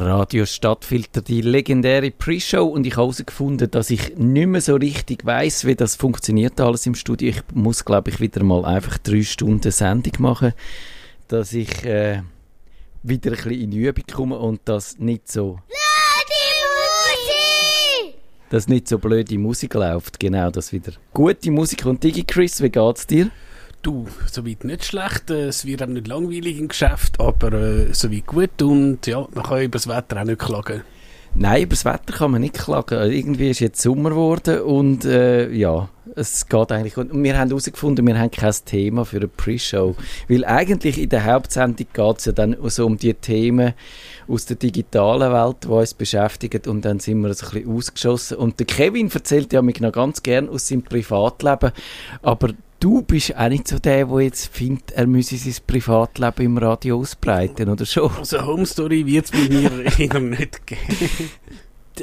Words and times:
Radio 0.00 0.46
Stadtfilter, 0.46 1.22
die 1.22 1.40
legendäre 1.40 2.12
Pre-Show 2.12 2.64
und 2.64 2.86
ich 2.86 2.92
habe 2.92 3.02
herausgefunden, 3.02 3.68
dass 3.68 3.90
ich 3.90 4.16
nicht 4.16 4.46
mehr 4.46 4.60
so 4.60 4.76
richtig 4.76 5.26
weiß, 5.26 5.64
wie 5.64 5.74
das 5.74 5.96
funktioniert 5.96 6.60
alles 6.60 6.86
im 6.86 6.94
Studio. 6.94 7.30
Ich 7.30 7.42
muss, 7.52 7.84
glaube 7.84 8.10
ich, 8.10 8.20
wieder 8.20 8.44
mal 8.44 8.64
einfach 8.64 8.98
drei 8.98 9.22
Stunden 9.22 9.72
Sendung 9.72 10.12
machen, 10.20 10.52
dass 11.26 11.52
ich 11.52 11.84
äh, 11.84 12.22
wieder 13.02 13.32
ein 13.32 13.36
bisschen 13.36 13.60
in 13.60 13.72
Übung 13.72 14.04
komme 14.12 14.38
und 14.38 14.60
das 14.66 14.98
nicht 14.98 15.30
so... 15.30 15.58
Dass 18.50 18.68
nicht 18.68 18.88
so 18.88 18.98
blöde 18.98 19.36
Musik 19.36 19.74
läuft, 19.74 20.18
genau, 20.20 20.50
dass 20.50 20.72
wieder 20.72 20.92
gute 21.12 21.50
Musik 21.50 21.84
und 21.84 22.02
Digi 22.02 22.24
Chris, 22.24 22.62
wie 22.62 22.70
geht's 22.70 23.06
dir? 23.06 23.30
Du, 23.82 24.06
soweit 24.30 24.64
nicht 24.64 24.84
schlecht. 24.84 25.30
Äh, 25.30 25.46
es 25.46 25.64
wird 25.64 25.82
auch 25.82 25.86
nicht 25.86 26.08
langweilig 26.08 26.58
im 26.58 26.68
Geschäft, 26.68 27.20
aber 27.20 27.52
äh, 27.52 27.92
soweit 27.92 28.26
gut 28.26 28.60
und 28.62 29.06
ja, 29.06 29.26
man 29.32 29.44
kann 29.44 29.62
über 29.62 29.78
das 29.78 29.86
Wetter 29.86 30.20
auch 30.20 30.24
nicht 30.24 30.40
klagen. 30.40 30.82
Nein, 31.34 31.62
über 31.62 31.70
das 31.70 31.84
Wetter 31.84 32.12
kann 32.12 32.32
man 32.32 32.40
nicht 32.40 32.54
klagen. 32.54 33.12
Irgendwie 33.12 33.50
ist 33.50 33.60
jetzt 33.60 33.80
Sommer 33.80 34.10
geworden 34.10 34.60
und 34.62 35.04
äh, 35.04 35.50
ja, 35.50 35.88
es 36.16 36.48
geht 36.48 36.72
eigentlich. 36.72 36.96
Und 36.96 37.22
wir 37.22 37.38
haben 37.38 37.48
herausgefunden, 37.48 38.06
wir 38.06 38.18
haben 38.18 38.30
kein 38.30 38.54
Thema 38.64 39.04
für 39.04 39.18
eine 39.18 39.28
Pre-Show. 39.28 39.94
Weil 40.28 40.44
eigentlich 40.44 40.98
in 40.98 41.10
der 41.10 41.24
Hauptsendung 41.24 41.86
geht 41.92 42.18
es 42.18 42.24
ja 42.24 42.32
dann 42.32 42.56
so 42.64 42.86
um 42.86 42.96
die 42.96 43.14
Themen 43.14 43.74
aus 44.26 44.46
der 44.46 44.56
digitalen 44.56 45.32
Welt, 45.32 45.58
die 45.64 45.68
uns 45.68 45.94
beschäftigen 45.94 46.62
und 46.68 46.84
dann 46.84 46.98
sind 46.98 47.20
wir 47.20 47.32
so 47.34 47.46
ein 47.46 47.52
bisschen 47.52 47.76
ausgeschossen. 47.76 48.36
Und 48.38 48.58
der 48.58 48.66
Kevin 48.66 49.10
erzählt 49.10 49.52
ja 49.52 49.62
mich 49.62 49.80
noch 49.80 49.92
ganz 49.92 50.22
gern 50.22 50.48
aus 50.48 50.66
seinem 50.68 50.82
Privatleben, 50.82 51.72
aber 52.22 52.50
du 52.80 53.02
bist 53.02 53.36
auch 53.36 53.48
nicht 53.48 53.68
so 53.68 53.78
der, 53.78 54.06
der 54.06 54.20
jetzt 54.20 54.54
findet, 54.54 54.92
er 54.92 55.06
müsse 55.06 55.36
sein 55.36 55.54
Privatleben 55.66 56.46
im 56.46 56.58
Radio 56.58 56.98
ausbreiten, 56.98 57.68
oder 57.68 57.86
schon? 57.86 58.10
Also 58.16 58.44
Home 58.44 58.66
Story 58.66 59.06
wird 59.06 59.26
es 59.26 59.30
bei 59.30 59.48
mir 59.48 59.70
eher 59.98 60.20
nicht 60.20 60.66
geben. 60.66 61.30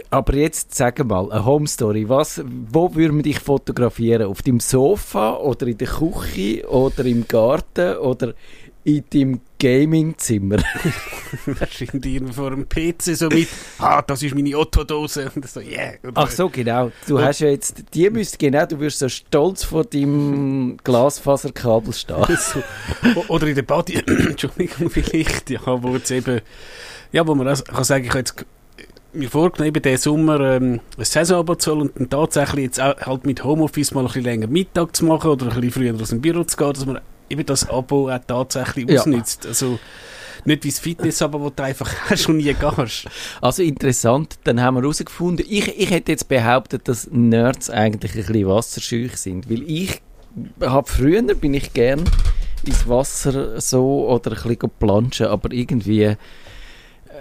Aber 0.09 0.36
jetzt 0.36 0.76
sag 0.76 1.04
mal, 1.06 1.32
eine 1.32 1.45
Home 1.45 1.67
Story, 1.67 2.09
was, 2.09 2.44
wo 2.72 2.94
würden 2.95 3.17
wir 3.17 3.23
dich 3.23 3.40
fotografieren? 3.40 4.28
Auf 4.28 4.42
dem 4.42 4.59
Sofa 4.59 5.38
oder 5.38 5.67
in 5.67 5.78
der 5.78 5.88
Küche 5.88 6.67
oder 6.67 7.06
im 7.06 7.26
Garten 7.28 7.95
oder 7.98 8.34
in 8.84 9.04
deinem 9.12 9.39
Gamingzimmer. 9.66 10.58
Wahrscheinlich 11.47 12.21
vor 12.35 12.52
dem 12.52 12.69
PC 12.69 13.17
so 13.17 13.30
mit, 13.30 13.47
ah, 13.80 14.03
das 14.03 14.21
ist 14.21 14.35
meine 14.35 14.55
Otto-Dose. 14.55 15.31
So, 15.44 15.59
yeah. 15.59 15.94
Ach 16.13 16.30
so, 16.30 16.49
genau. 16.49 16.91
Du 17.08 17.19
hast 17.19 17.39
ja 17.39 17.47
jetzt, 17.47 17.83
die 17.95 18.08
müsst, 18.11 18.38
genau, 18.38 18.67
du 18.67 18.80
wirst 18.80 18.99
so 18.99 19.09
stolz 19.09 19.63
vor 19.63 19.83
deinem 19.83 20.77
Glasfaserkabel 20.83 21.93
stehen. 21.93 22.25
so. 22.38 22.61
Oder 23.27 23.47
in 23.47 23.55
der 23.55 23.63
Body, 23.63 23.95
Entschuldigung, 24.05 24.91
vielleicht, 24.91 25.49
ja, 25.49 25.59
wo 25.66 25.95
jetzt 25.95 26.11
eben, 26.11 26.41
ja, 27.11 27.25
wo 27.25 27.33
man 27.33 27.47
das, 27.47 27.66
kann 27.66 27.83
sagen, 27.83 28.03
ich 28.03 28.11
habe 28.11 28.19
jetzt 28.19 28.45
mir 29.13 29.31
vorgenommen, 29.31 29.81
diesen 29.81 29.97
Sommer 29.97 30.39
ähm, 30.41 30.80
ein 30.95 31.05
Saisonabo 31.05 31.55
zu 31.55 31.71
holen 31.71 31.89
und 31.89 31.97
dann 31.97 32.09
tatsächlich 32.09 32.66
jetzt 32.66 32.80
auch 32.80 32.99
halt 32.99 33.25
mit 33.25 33.43
Homeoffice 33.43 33.95
mal 33.95 34.02
ein 34.02 34.08
bisschen 34.08 34.25
länger 34.25 34.47
Mittag 34.47 34.95
zu 34.95 35.05
machen 35.05 35.31
oder 35.31 35.45
ein 35.47 35.59
bisschen 35.59 35.71
früher 35.71 35.95
aus 35.99 36.09
dem 36.09 36.21
Büro 36.21 36.43
zu 36.43 36.55
gehen, 36.55 36.73
dass 36.73 36.86
man 36.86 36.99
eben 37.30 37.45
das 37.45 37.70
Abo 37.70 38.09
auch 38.09 38.20
tatsächlich 38.26 38.90
ja. 38.90 39.00
ausnutzt. 39.00 39.45
Also 39.45 39.80
nicht 40.45 40.64
wie 40.64 40.70
das 40.70 40.80
Fitness-Abo, 40.80 41.42
wo 41.42 41.50
du 41.50 41.64
einfach 41.64 41.92
schon 42.17 42.38
nie 42.38 42.54
gehst. 42.54 43.08
Also 43.42 43.64
interessant, 43.64 44.38
dann 44.44 44.62
haben 44.62 44.76
wir 44.76 44.82
herausgefunden, 44.82 45.45
ich, 45.50 45.80
ich 45.80 45.90
hätte 45.90 46.12
jetzt 46.12 46.28
behauptet, 46.28 46.88
dass 46.88 47.09
Nerds 47.12 47.70
eigentlich 47.70 48.12
ein 48.12 48.26
bisschen 48.26 48.48
wasserscheuch 48.48 49.17
sind, 49.17 49.50
weil 49.50 49.64
ich 49.64 50.02
habe 50.62 50.90
früher 50.90 51.23
bin 51.36 51.54
ich 51.54 51.73
gern 51.73 52.04
ins 52.64 52.88
Wasser 52.88 53.60
so 53.62 54.08
oder 54.08 54.32
ein 54.32 54.44
bisschen 54.44 54.72
planschen, 54.80 55.28
aber 55.28 55.52
irgendwie 55.52 56.16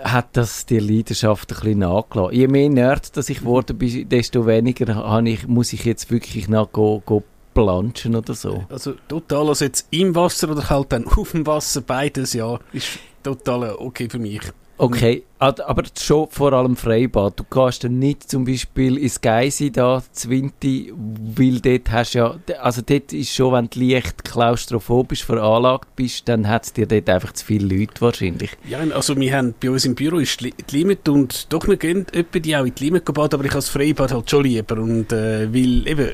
hat 0.03 0.37
das 0.37 0.67
die 0.67 0.81
Leidenschaft 0.81 1.51
ein 1.53 1.61
bisschen 1.61 1.79
nachgelassen. 1.81 2.35
Je 2.35 2.49
mehr 2.49 2.69
Nerd 2.69 3.17
dass 3.17 3.29
ich 3.29 3.41
geworden 3.41 3.79
bin, 3.79 4.09
desto 4.09 4.47
weniger 4.47 5.23
ich, 5.25 5.47
muss 5.47 5.73
ich 5.73 5.85
jetzt 5.85 6.11
wirklich 6.11 6.49
go, 6.49 7.03
go 7.05 7.23
planschen 7.55 8.17
oder 8.17 8.35
so. 8.35 8.65
Also 8.69 8.95
total, 9.09 9.49
also 9.49 9.65
jetzt 9.65 9.87
im 9.91 10.15
Wasser 10.15 10.51
oder 10.51 10.69
halt 10.69 10.93
dann 10.93 11.07
auf 11.07 11.31
dem 11.31 11.47
Wasser, 11.47 11.81
beides, 11.81 12.35
ja, 12.35 12.59
ist 12.73 12.99
total 13.23 13.77
okay 13.79 14.09
für 14.11 14.19
mich. 14.19 14.43
Okay, 14.77 15.23
aber 15.39 15.85
schon 15.97 16.29
vor 16.31 16.53
allem 16.53 16.75
Freibad. 16.75 17.39
Du 17.39 17.45
kannst 17.45 17.85
dann 17.85 18.01
nicht 18.01 18.29
zum 18.29 18.45
Beispiel 18.45 18.99
ins 18.99 19.21
Geisi 19.21 19.71
da, 19.71 20.03
Zwinti, 20.11 20.93
weil 21.37 21.61
dort 21.61 21.93
hast 21.93 22.15
ja, 22.15 22.37
also 22.61 22.83
dort 22.85 23.13
ist 23.13 23.33
schon, 23.33 23.53
wenn 23.53 23.69
du 23.71 23.79
leicht 23.79 24.25
klaustrophobisch 24.25 25.25
veranlagt 25.25 25.95
bist, 25.95 26.29
dann 26.29 26.49
hat 26.49 26.65
es 26.65 26.73
dir 26.73 26.87
dort 26.87 27.09
einfach 27.09 27.33
zu 27.33 27.45
viele 27.45 27.77
Leute 27.77 28.01
wahrscheinlich. 28.01 28.51
Ja, 28.69 28.81
also 28.81 29.17
wir 29.17 29.37
haben, 29.37 29.55
bei 29.61 29.71
uns 29.71 29.85
im 29.85 29.95
Büro 29.95 30.19
ist 30.19 30.41
die 30.41 30.53
Limit 30.73 31.09
und 31.09 31.53
doch, 31.53 31.69
wir 31.69 31.77
gehen 31.77 32.07
etwa 32.13 32.39
die 32.41 32.57
auch 32.57 32.65
in 32.65 32.75
die 32.75 32.85
Limit 32.85 33.05
baden, 33.05 33.35
aber 33.35 33.45
ich 33.45 33.55
als 33.55 33.69
Freibad 33.69 34.13
halt 34.13 34.29
schon 34.29 34.43
lieber 34.43 34.77
und 34.77 35.13
äh, 35.13 35.55
weil 35.55 35.87
eben 35.87 36.11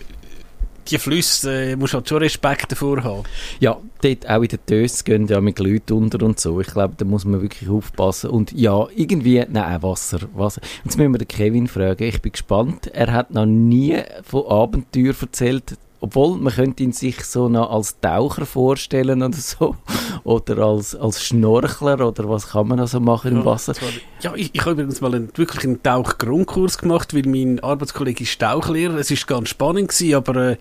die 0.90 0.98
Flüsse 0.98 1.72
äh, 1.72 1.76
musst 1.76 1.94
halt 1.94 2.08
schon 2.08 2.18
Respekt 2.18 2.72
davor 2.72 3.02
haben. 3.02 3.22
Ja, 3.60 3.78
dort 4.02 4.28
auch 4.28 4.42
in 4.42 4.48
den 4.48 4.66
Tös 4.66 5.04
gehen 5.04 5.26
ja 5.26 5.40
mit 5.40 5.58
Leuten 5.58 5.92
unter 5.94 6.24
und 6.24 6.40
so. 6.40 6.60
Ich 6.60 6.68
glaube, 6.68 6.94
da 6.96 7.04
muss 7.04 7.24
man 7.24 7.42
wirklich 7.42 7.68
aufpassen. 7.68 8.30
Und 8.30 8.52
ja, 8.52 8.86
irgendwie, 8.94 9.44
nein, 9.48 9.82
Wasser. 9.82 10.20
Wasser. 10.34 10.60
Jetzt 10.84 10.96
müssen 10.96 11.12
wir 11.12 11.18
den 11.18 11.28
Kevin 11.28 11.66
fragen. 11.66 12.04
Ich 12.04 12.20
bin 12.20 12.32
gespannt. 12.32 12.88
Er 12.88 13.12
hat 13.12 13.30
noch 13.32 13.46
nie 13.46 13.98
von 14.22 14.46
Abenteuer 14.46 15.14
erzählt. 15.20 15.76
Obwohl, 16.03 16.38
man 16.38 16.53
könnte 16.53 16.83
ihn 16.83 16.93
sich 16.93 17.25
so 17.25 17.50
noch 17.50 17.71
als 17.71 18.00
Taucher 18.00 18.47
vorstellen 18.47 19.22
oder 19.22 19.37
so. 19.37 19.77
Oder 20.25 20.59
als, 20.59 20.94
als 20.94 21.25
Schnorchler 21.25 22.06
oder 22.06 22.28
was 22.28 22.49
kann 22.49 22.69
man 22.69 22.78
also 22.78 23.00
machen 23.00 23.33
im 23.33 23.44
Wasser. 23.47 23.72
Ja, 24.21 24.34
ich, 24.34 24.50
ich 24.53 24.61
habe 24.61 24.72
übrigens 24.72 25.00
mal 25.00 25.15
einen, 25.15 25.31
wirklich 25.34 25.65
einen 25.65 25.83
Tauchgrundkurs 25.83 26.77
gemacht, 26.77 27.15
weil 27.15 27.22
mein 27.27 27.59
Arbeitskollege 27.61 28.25
ist 28.25 28.38
Tauchlehrer. 28.38 28.97
Es 28.97 29.11
war 29.11 29.38
ganz 29.38 29.49
spannend 29.49 29.88
gewesen, 29.88 30.15
aber 30.15 30.37
äh, 30.37 30.56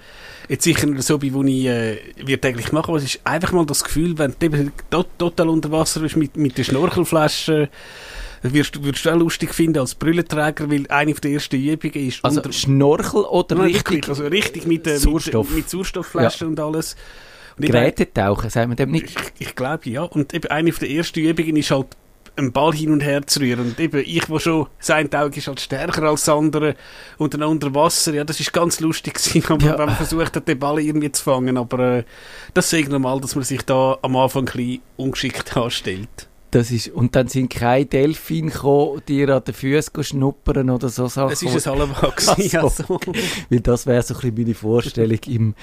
jetzt 0.48 0.64
sicher 0.64 0.88
nicht 0.88 1.04
so, 1.04 1.22
wie 1.22 1.28
ich 1.28 1.66
äh, 1.66 1.98
wir 2.16 2.40
täglich 2.40 2.72
machen. 2.72 2.90
Aber 2.90 2.98
es 2.98 3.04
ist 3.04 3.20
einfach 3.26 3.52
mal 3.52 3.66
das 3.66 3.84
Gefühl, 3.84 4.18
wenn 4.18 4.34
du 4.40 5.04
total 5.18 5.50
unter 5.50 5.72
Wasser 5.72 6.00
bist 6.00 6.16
mit, 6.16 6.38
mit 6.38 6.58
der 6.58 6.64
Schnorchelflasche, 6.64 7.70
wirst, 8.42 8.84
würdest 8.84 9.06
du 9.06 9.10
auch 9.12 9.18
lustig 9.18 9.54
finden 9.54 9.80
als 9.80 9.96
Brillenträger, 9.96 10.70
weil 10.70 10.86
eine 10.90 11.14
der 11.14 11.32
ersten 11.32 11.58
Übungen 11.58 12.08
ist... 12.08 12.24
Also 12.24 12.42
Schnorchel 12.52 13.24
oder 13.24 13.56
Nein, 13.56 13.68
richtig? 13.68 14.08
Also 14.08 14.26
richtig 14.26 14.66
mit, 14.66 14.88
äh, 14.88 14.98
Sauerstoff. 14.98 15.48
mit, 15.50 15.58
mit 15.58 15.70
Sauerstoffflaschen 15.70 16.48
ja. 16.48 16.50
und 16.50 16.60
alles. 16.60 16.96
Gerätetauchen, 17.58 18.50
sagen 18.50 18.72
wir 18.72 18.76
dem 18.76 18.92
nicht? 18.92 19.10
Ich, 19.10 19.48
ich 19.48 19.56
glaube, 19.56 19.90
ja. 19.90 20.04
Und 20.04 20.34
eben 20.34 20.50
eine 20.50 20.72
der 20.72 20.90
ersten 20.90 21.20
Übungen 21.20 21.58
ist 21.58 21.72
halt 21.72 21.88
einen 22.40 22.52
Ball 22.52 22.74
hin 22.74 22.92
und 22.92 23.02
her 23.02 23.26
zu 23.28 23.42
rühren. 23.42 23.68
Und 23.68 23.80
eben, 23.80 24.02
ich, 24.06 24.30
wo 24.30 24.40
schon, 24.40 24.68
sein 24.80 25.14
Auge 25.14 25.38
ist 25.38 25.48
halt 25.48 25.60
stärker 25.60 26.04
als 26.04 26.24
das 26.26 26.36
andere 26.36 26.76
und 27.18 27.34
dann 27.34 27.44
unter 27.44 27.74
Wasser, 27.76 28.14
ja, 28.14 28.24
das 28.24 28.40
ist 28.40 28.54
ganz 28.54 28.80
lustig 28.80 29.14
gewesen, 29.16 29.44
aber 29.52 29.66
ja. 29.66 29.78
wenn 29.78 29.88
man 29.88 29.96
versucht 29.96 30.36
hat, 30.36 30.48
den 30.48 30.58
Ball 30.58 30.80
irgendwie 30.80 31.12
zu 31.12 31.24
fangen. 31.24 31.58
Aber 31.58 31.80
äh, 31.80 32.04
das 32.54 32.70
sehe 32.70 32.82
ich 32.82 32.88
normal, 32.88 33.20
dass 33.22 33.36
man 33.36 33.44
sich 33.44 33.62
da 33.64 33.98
am 34.02 34.16
Anfang 34.16 34.48
ein 34.48 34.56
bisschen 34.56 34.82
ungeschickt 34.98 35.56
anstellt. 35.56 36.29
Das 36.52 36.72
ist, 36.72 36.90
und 36.90 37.16
dann 37.16 37.28
sind 37.28 37.50
keine 37.50 37.86
Delfine 37.86 38.50
gekommen, 38.50 39.02
die 39.08 39.24
an 39.24 39.44
den 39.44 39.54
Füßen 39.54 40.04
schnuppern 40.04 40.70
oder 40.72 40.90
so 40.90 41.08
Sachen. 41.08 41.34
Es 41.34 41.44
ist 41.44 41.68
ein 41.68 41.74
Hallenwachs. 41.74 42.28
Also, 42.40 42.60
also. 42.60 43.00
Weil 43.50 43.60
das 43.60 43.86
wäre 43.86 44.02
so 44.02 44.16
ein 44.16 44.20
bisschen 44.20 44.36
meine 44.36 44.56
Vorstellung 44.56 45.20
im, 45.28 45.54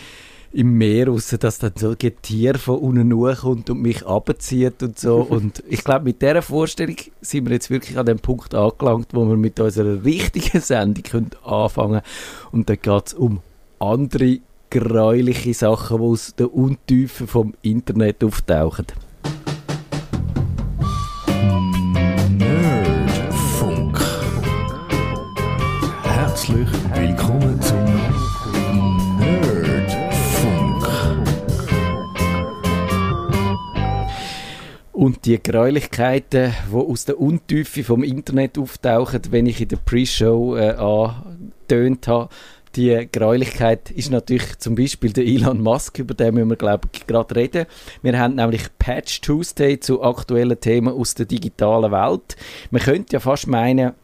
im 0.52 0.78
Meer 0.78 1.08
raus, 1.08 1.34
dass 1.40 1.58
dann 1.58 1.72
so 1.74 1.90
ein 1.90 2.12
Tier 2.22 2.54
von 2.56 2.78
unten 2.78 3.36
kommt 3.36 3.70
und 3.70 3.82
mich 3.82 4.06
abzieht 4.06 4.82
und 4.82 4.98
so. 4.98 5.16
und 5.28 5.64
ich 5.68 5.82
glaube, 5.82 6.04
mit 6.04 6.22
dieser 6.22 6.42
Vorstellung 6.42 6.96
sind 7.20 7.46
wir 7.46 7.54
jetzt 7.54 7.70
wirklich 7.70 7.98
an 7.98 8.06
dem 8.06 8.20
Punkt 8.20 8.54
angelangt, 8.54 9.08
wo 9.12 9.24
wir 9.24 9.36
mit 9.36 9.58
unserer 9.58 10.04
richtigen 10.04 10.60
Sendung 10.60 11.02
können 11.02 11.30
anfangen 11.44 12.00
können. 12.00 12.02
Und 12.52 12.70
da 12.70 12.76
geht 12.76 13.06
es 13.08 13.14
um 13.14 13.40
andere 13.80 14.38
gräuliche 14.70 15.54
Sachen, 15.54 15.98
die 15.98 16.04
aus 16.04 16.34
den 16.34 16.46
Untiefen 16.46 17.26
vom 17.26 17.54
Internet 17.62 18.22
auftauchen. 18.22 18.86
Die 35.26 35.42
Gräulichkeiten, 35.42 36.54
die 36.70 36.76
aus 36.76 37.04
der 37.04 37.20
Untiefe 37.20 37.82
vom 37.82 38.04
Internet 38.04 38.56
auftauchen, 38.58 39.20
wenn 39.30 39.46
ich 39.46 39.60
in 39.60 39.68
der 39.68 39.78
Pre-Show 39.78 40.56
äh, 40.56 40.70
angetönt 40.70 42.06
habe, 42.06 42.28
die 42.76 43.08
Gräulichkeit 43.10 43.90
ist 43.90 44.10
natürlich 44.10 44.58
zum 44.58 44.76
Beispiel 44.76 45.12
der 45.12 45.24
Elon 45.24 45.62
Musk, 45.62 45.98
über 45.98 46.14
den 46.14 46.34
müssen 46.34 46.50
wir, 46.50 46.56
glaube 46.56 46.88
ich, 46.92 47.06
gerade 47.06 47.34
reden. 47.34 47.66
Wir 48.02 48.18
haben 48.18 48.36
nämlich 48.36 48.64
Patch 48.78 49.22
Tuesday 49.22 49.80
zu 49.80 50.02
aktuellen 50.02 50.60
Themen 50.60 50.92
aus 50.94 51.14
der 51.14 51.26
digitalen 51.26 51.90
Welt. 51.90 52.36
Man 52.70 52.82
könnte 52.82 53.14
ja 53.14 53.20
fast 53.20 53.46
meinen, 53.46 53.94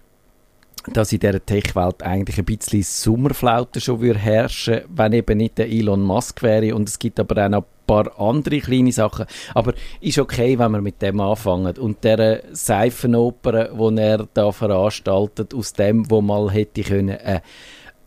dass 0.93 1.13
in 1.13 1.21
dieser 1.21 1.45
Tech-Welt 1.45 2.03
eigentlich 2.03 2.39
ein 2.39 2.45
bisschen 2.47 2.83
Sommerflaute 2.83 3.81
schon 3.81 4.01
würde 4.01 4.19
herrschen 4.19 4.81
wenn 4.89 5.13
eben 5.13 5.39
nicht 5.39 5.59
der 5.59 5.69
Elon 5.69 6.03
Musk 6.03 6.43
wäre. 6.43 6.75
Und 6.75 6.89
es 6.89 6.99
gibt 6.99 7.21
aber 7.21 7.45
auch 7.45 7.51
noch 7.51 7.65
paar 7.87 8.19
andere 8.21 8.61
kleine 8.61 8.93
Sachen. 8.93 9.27
Aber 9.55 9.75
ist 10.01 10.19
okay, 10.19 10.59
wenn 10.59 10.73
wir 10.73 10.81
mit 10.81 11.01
dem 11.03 11.21
anfangen. 11.21 11.77
Und 11.79 12.05
der 12.05 12.43
Seifenoper, 12.53 13.69
die 13.69 14.01
er 14.01 14.29
da 14.35 14.53
veranstaltet, 14.53 15.55
aus 15.55 15.73
dem, 15.73 16.11
wo 16.11 16.21
mal 16.21 16.51
hätte 16.51 16.83
können, 16.83 17.19
eine 17.19 17.43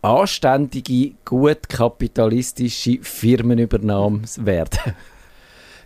anständige, 0.02 1.14
gut 1.24 1.68
kapitalistische 1.68 2.98
Firmenübernahme 3.02 4.22
werden. 4.38 4.94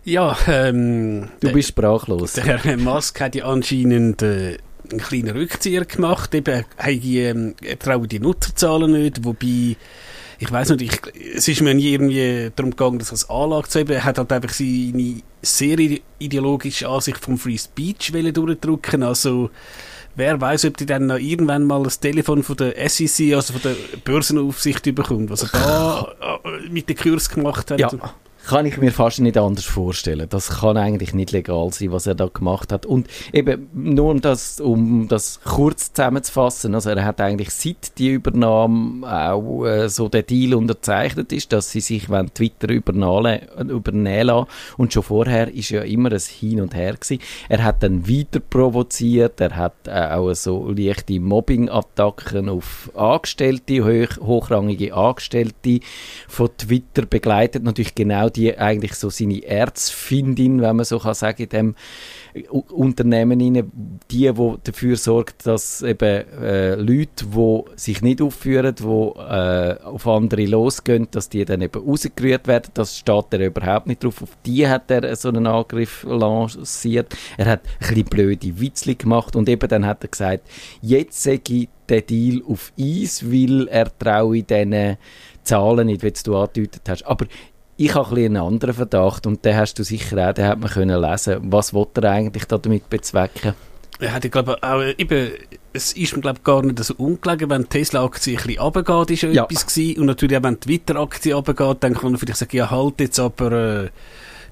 Ja, 0.03 0.35
ähm, 0.47 1.29
Du 1.39 1.51
bist 1.51 1.69
sprachlos. 1.69 2.33
Der 2.33 2.63
Herr 2.63 2.77
Musk 2.77 3.21
hat 3.21 3.35
ja 3.35 3.45
anscheinend 3.45 4.21
äh, 4.23 4.57
einen 4.89 4.99
kleinen 4.99 5.37
Rückzieher 5.37 5.85
gemacht. 5.85 6.33
Eben, 6.33 6.65
ähm, 6.87 7.55
er 7.63 7.79
traut 7.79 8.11
die 8.11 8.19
Nutzerzahlen 8.19 8.91
nicht, 8.91 9.23
wobei 9.23 9.75
ich 10.41 10.51
weiß 10.51 10.69
nicht, 10.71 10.81
ich, 10.81 11.35
es 11.35 11.47
ist 11.47 11.61
mir 11.61 11.75
nie 11.75 11.93
irgendwie 11.93 12.51
darum 12.55 12.71
gegangen, 12.71 12.97
das 12.97 13.11
als 13.11 13.29
Anlage 13.29 13.67
zu 13.67 13.79
haben. 13.79 13.91
Er 13.91 14.03
hat 14.03 14.17
halt 14.17 14.31
einfach 14.31 14.49
seine 14.49 15.21
sehr 15.43 15.77
ideologische 16.17 16.89
Ansicht 16.89 17.19
vom 17.23 17.37
Free 17.37 17.59
Speech 17.59 18.11
durchdrücken. 18.11 19.03
Also, 19.03 19.51
wer 20.15 20.41
weiß, 20.41 20.65
ob 20.65 20.77
die 20.77 20.87
dann 20.87 21.05
noch 21.05 21.19
irgendwann 21.19 21.65
mal 21.65 21.83
das 21.83 21.99
Telefon 21.99 22.41
von 22.41 22.57
der 22.57 22.73
SEC, 22.89 23.35
also 23.35 23.53
von 23.53 23.61
der 23.61 23.75
Börsenaufsicht 24.03 24.83
bekommt, 24.95 25.29
was 25.29 25.43
er 25.43 25.49
da 25.53 26.39
äh, 26.43 26.69
mit 26.69 26.89
den 26.89 26.97
Kurs 26.97 27.29
gemacht 27.29 27.69
hat. 27.69 27.79
Ja 27.79 27.91
kann 28.47 28.65
ich 28.65 28.77
mir 28.77 28.91
fast 28.91 29.19
nicht 29.19 29.37
anders 29.37 29.65
vorstellen. 29.65 30.27
Das 30.29 30.61
kann 30.61 30.77
eigentlich 30.77 31.13
nicht 31.13 31.31
legal 31.31 31.71
sein, 31.71 31.91
was 31.91 32.07
er 32.07 32.15
da 32.15 32.27
gemacht 32.27 32.71
hat. 32.71 32.85
Und 32.85 33.07
eben 33.33 33.69
nur 33.73 34.11
um 34.11 34.21
das, 34.21 34.59
um 34.59 35.07
das 35.07 35.41
kurz 35.43 35.93
zusammenzufassen, 35.93 36.75
also 36.75 36.89
er 36.89 37.05
hat 37.05 37.21
eigentlich 37.21 37.51
seit 37.51 37.97
die 37.97 38.09
Übernahme 38.09 39.07
auch 39.07 39.65
äh, 39.65 39.89
so 39.89 40.09
der 40.09 40.23
Deal 40.23 40.55
unterzeichnet 40.55 41.31
ist, 41.31 41.53
dass 41.53 41.71
sie 41.71 41.81
sich 41.81 42.09
wenn 42.09 42.33
Twitter 42.33 42.69
übernehmen, 42.69 43.69
übernehmen 43.69 44.27
lassen. 44.27 44.47
Und 44.77 44.93
schon 44.93 45.03
vorher 45.03 45.53
ist 45.53 45.69
ja 45.69 45.81
immer 45.81 46.11
ein 46.11 46.19
Hin 46.19 46.61
und 46.61 46.75
Her 46.75 46.93
gewesen. 46.93 47.21
Er 47.49 47.63
hat 47.63 47.83
dann 47.83 48.07
weiter 48.07 48.39
provoziert, 48.39 49.39
er 49.39 49.55
hat 49.55 49.73
äh, 49.85 50.13
auch 50.13 50.33
so 50.33 50.69
leichte 50.71 51.19
Mobbing-Attacken 51.19 52.49
auf 52.49 52.91
Angestellte, 52.95 53.83
hoch, 53.83 54.17
hochrangige 54.21 54.93
Angestellte 54.93 55.79
von 56.27 56.49
Twitter 56.57 57.05
begleitet, 57.05 57.63
natürlich 57.63 57.95
genau 57.95 58.29
die 58.31 58.57
eigentlich 58.57 58.95
so 58.95 59.09
seine 59.09 59.43
Erzfindin, 59.43 60.61
wenn 60.61 60.75
man 60.75 60.85
so 60.85 60.99
kann 60.99 61.13
sagen, 61.13 61.43
in 61.43 61.49
dem 61.49 61.75
Unternehmen 62.69 63.41
rein, 63.41 63.71
die, 64.09 64.31
die 64.31 64.53
dafür 64.63 64.95
sorgt, 64.95 65.45
dass 65.45 65.81
eben 65.81 66.25
äh, 66.41 66.75
Leute, 66.75 67.25
die 67.25 67.63
sich 67.75 68.01
nicht 68.01 68.21
aufführen, 68.21 68.75
die 68.75 68.83
äh, 68.83 69.77
auf 69.83 70.07
andere 70.07 70.45
losgehen, 70.45 71.07
dass 71.11 71.29
die 71.29 71.43
dann 71.43 71.61
eben 71.61 71.83
rausgerührt 71.83 72.47
werden, 72.47 72.71
das 72.73 72.97
steht 72.97 73.25
er 73.31 73.39
überhaupt 73.45 73.87
nicht 73.87 74.03
drauf. 74.03 74.21
Auf 74.21 74.37
die 74.45 74.67
hat 74.67 74.89
er 74.91 75.15
so 75.15 75.29
einen 75.29 75.47
Angriff 75.47 76.03
lanciert. 76.03 77.15
Er 77.37 77.47
hat 77.47 77.61
ein 77.65 77.87
bisschen 77.89 78.05
blöde 78.05 78.59
Witzli 78.59 78.95
gemacht 78.95 79.35
und 79.35 79.49
eben 79.49 79.67
dann 79.67 79.85
hat 79.85 80.03
er 80.03 80.09
gesagt, 80.09 80.47
jetzt 80.81 81.21
sage 81.21 81.41
ich 81.49 81.69
den 81.89 82.05
Deal 82.05 82.41
auf 82.47 82.71
Eis, 82.79 83.29
weil 83.29 83.67
er 83.67 83.97
traue 83.97 84.43
diesen 84.43 84.97
Zahlen 85.43 85.87
nicht, 85.87 86.03
wie 86.03 86.13
du 86.23 86.37
angedeutet 86.37 86.83
hast. 86.87 87.03
Aber 87.03 87.25
ich 87.85 87.95
habe 87.95 88.15
ein 88.15 88.25
einen 88.25 88.37
anderen 88.37 88.75
Verdacht 88.75 89.25
und 89.25 89.43
den 89.43 89.55
hast 89.55 89.79
du 89.79 89.83
sicher 89.83 90.29
auch, 90.29 90.33
den 90.33 90.45
hat 90.45 90.59
man 90.59 90.69
können 90.69 91.01
lesen. 91.01 91.39
Was 91.51 91.73
wollte 91.73 92.01
er 92.01 92.11
eigentlich 92.11 92.45
damit 92.45 92.89
bezwecken? 92.89 93.53
Ja, 93.99 94.19
ich 94.21 94.31
glaube 94.31 94.57
auch, 94.61 94.81
eben, 94.97 95.31
es 95.73 95.93
ist 95.93 96.15
mir 96.15 96.21
glaube 96.21 96.41
gar 96.43 96.63
nicht 96.63 96.83
so 96.83 96.93
ungelegen, 96.95 97.49
wenn 97.49 97.63
die 97.63 97.69
Tesla-Aktie 97.69 98.37
ein 98.37 98.43
bisschen 98.43 98.61
runtergeht, 98.61 99.11
ist 99.11 99.21
ja, 99.23 99.43
etwas 99.43 99.65
gewesen. 99.65 99.99
Und 99.99 100.05
natürlich 100.07 100.37
auch, 100.37 100.43
wenn 100.43 100.55
die 100.55 100.59
Twitter-Aktie 100.59 101.33
runtergeht, 101.33 101.77
dann 101.81 101.93
kann 101.93 102.11
man 102.11 102.17
vielleicht 102.17 102.39
sagen, 102.39 102.57
ja 102.57 102.69
halt 102.69 102.99
jetzt 102.99 103.19
aber 103.19 103.51
äh, 103.51 103.89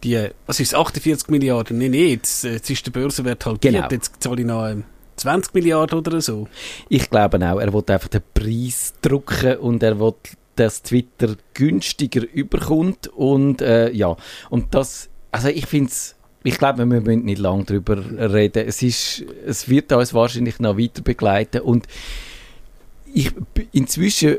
die, 0.03 0.29
was 0.45 0.59
ist 0.59 0.73
es, 0.73 0.79
48 0.79 1.29
Milliarden? 1.29 1.77
Nein, 1.77 1.91
nein, 1.91 2.09
jetzt, 2.09 2.43
jetzt 2.43 2.69
ist 2.69 2.85
der 2.85 2.91
Börsenwert 2.91 3.45
halbiert, 3.45 3.73
genau. 3.73 3.87
jetzt 3.89 4.21
zahle 4.21 4.41
ich 4.41 4.47
noch 4.47 4.67
ähm, 4.67 4.83
20 5.17 5.53
Milliarden 5.53 5.99
oder 5.99 6.21
so. 6.21 6.47
Ich 6.87 7.09
glaube 7.09 7.37
auch, 7.37 7.59
er 7.59 7.73
will 7.73 7.83
einfach 7.87 8.07
den 8.07 8.21
Preis 8.33 8.93
drücken 9.01 9.57
und 9.57 9.83
er 9.83 9.99
will 9.99 10.13
dass 10.59 10.83
Twitter 10.83 11.35
günstiger 11.53 12.23
überkommt 12.31 13.07
und 13.07 13.61
äh, 13.61 13.91
ja, 13.91 14.15
und 14.49 14.73
das, 14.75 15.09
also 15.31 15.47
ich 15.47 15.65
finde 15.65 15.89
es 15.89 16.15
ich 16.43 16.57
glaube, 16.57 16.79
wir 16.79 16.85
müssen 16.85 17.25
nicht 17.25 17.39
lange 17.39 17.65
darüber 17.65 17.97
reden. 17.97 18.65
Es, 18.65 18.81
ist, 18.81 19.25
es 19.45 19.67
wird 19.67 19.91
uns 19.91 20.13
wahrscheinlich 20.13 20.59
noch 20.59 20.77
weiter 20.77 21.01
begleiten. 21.01 21.59
Und 21.59 21.85
ich, 23.13 23.33
inzwischen, 23.73 24.37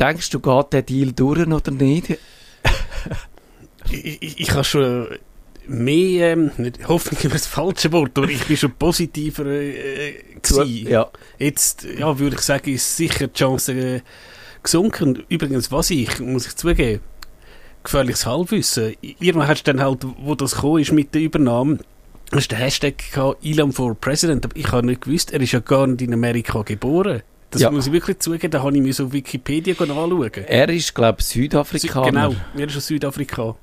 denkst 0.00 0.30
du, 0.30 0.40
geht 0.40 0.72
der 0.72 0.80
Deal 0.80 1.12
durch 1.12 1.46
oder 1.46 1.70
nicht? 1.70 2.08
ich, 3.90 4.22
ich, 4.22 4.40
ich 4.40 4.50
habe 4.52 4.64
schon 4.64 5.08
mehr, 5.66 6.32
ähm, 6.32 6.50
nicht, 6.56 6.88
hoffentlich 6.88 7.24
über 7.24 7.34
das 7.34 7.46
falsche 7.46 7.92
Wort, 7.92 8.16
aber 8.16 8.28
ich 8.28 8.44
bin 8.44 8.56
schon 8.56 8.72
positiver 8.72 9.46
äh, 9.46 10.14
gewesen. 10.40 10.88
Ja. 10.88 11.10
Jetzt, 11.38 11.84
ja, 11.84 12.18
würde 12.18 12.36
ich 12.36 12.42
sagen, 12.42 12.72
ist 12.72 12.96
sicher 12.96 13.28
die 13.28 13.38
Chance 13.38 13.72
äh, 13.72 14.00
gesunken. 14.62 15.24
Übrigens, 15.28 15.72
was 15.72 15.90
ich, 15.90 16.20
muss 16.20 16.46
ich 16.46 16.56
zugeben, 16.56 17.00
gefährliches 17.82 18.26
Halbwissen. 18.26 18.94
Irgendwann 19.00 19.48
hast 19.48 19.64
du 19.64 19.72
dann 19.72 19.82
halt, 19.82 20.06
wo 20.22 20.34
das 20.34 20.54
gekommen 20.54 20.82
ist 20.82 20.92
mit 20.92 21.14
der 21.14 21.22
Übernahme, 21.22 21.78
hast 22.32 22.50
du 22.50 22.56
den 22.56 22.62
Hashtag 22.62 22.98
gehabt, 23.12 23.44
Elon 23.44 23.72
for 23.72 23.94
President, 23.94 24.44
aber 24.44 24.56
ich 24.56 24.70
habe 24.72 24.86
nicht 24.86 25.02
gewusst, 25.02 25.32
er 25.32 25.40
ist 25.40 25.52
ja 25.52 25.60
gar 25.60 25.86
nicht 25.86 26.02
in 26.02 26.14
Amerika 26.14 26.62
geboren. 26.62 27.22
Das 27.50 27.62
ja. 27.62 27.70
muss 27.70 27.86
ich 27.86 27.92
wirklich 27.92 28.18
zugeben, 28.18 28.50
da 28.50 28.62
habe 28.62 28.74
ich 28.74 28.82
mir 28.82 28.94
so 28.94 29.06
auf 29.06 29.12
Wikipedia 29.12 29.74
anschauen. 29.78 30.30
Er 30.46 30.68
ist, 30.70 30.94
glaube 30.94 31.18
ich, 31.20 31.26
Südafrikaner. 31.26 32.10
Genau, 32.10 32.34
er 32.56 32.66
ist 32.66 32.76
aus 32.76 32.86
Südafrika. 32.86 33.56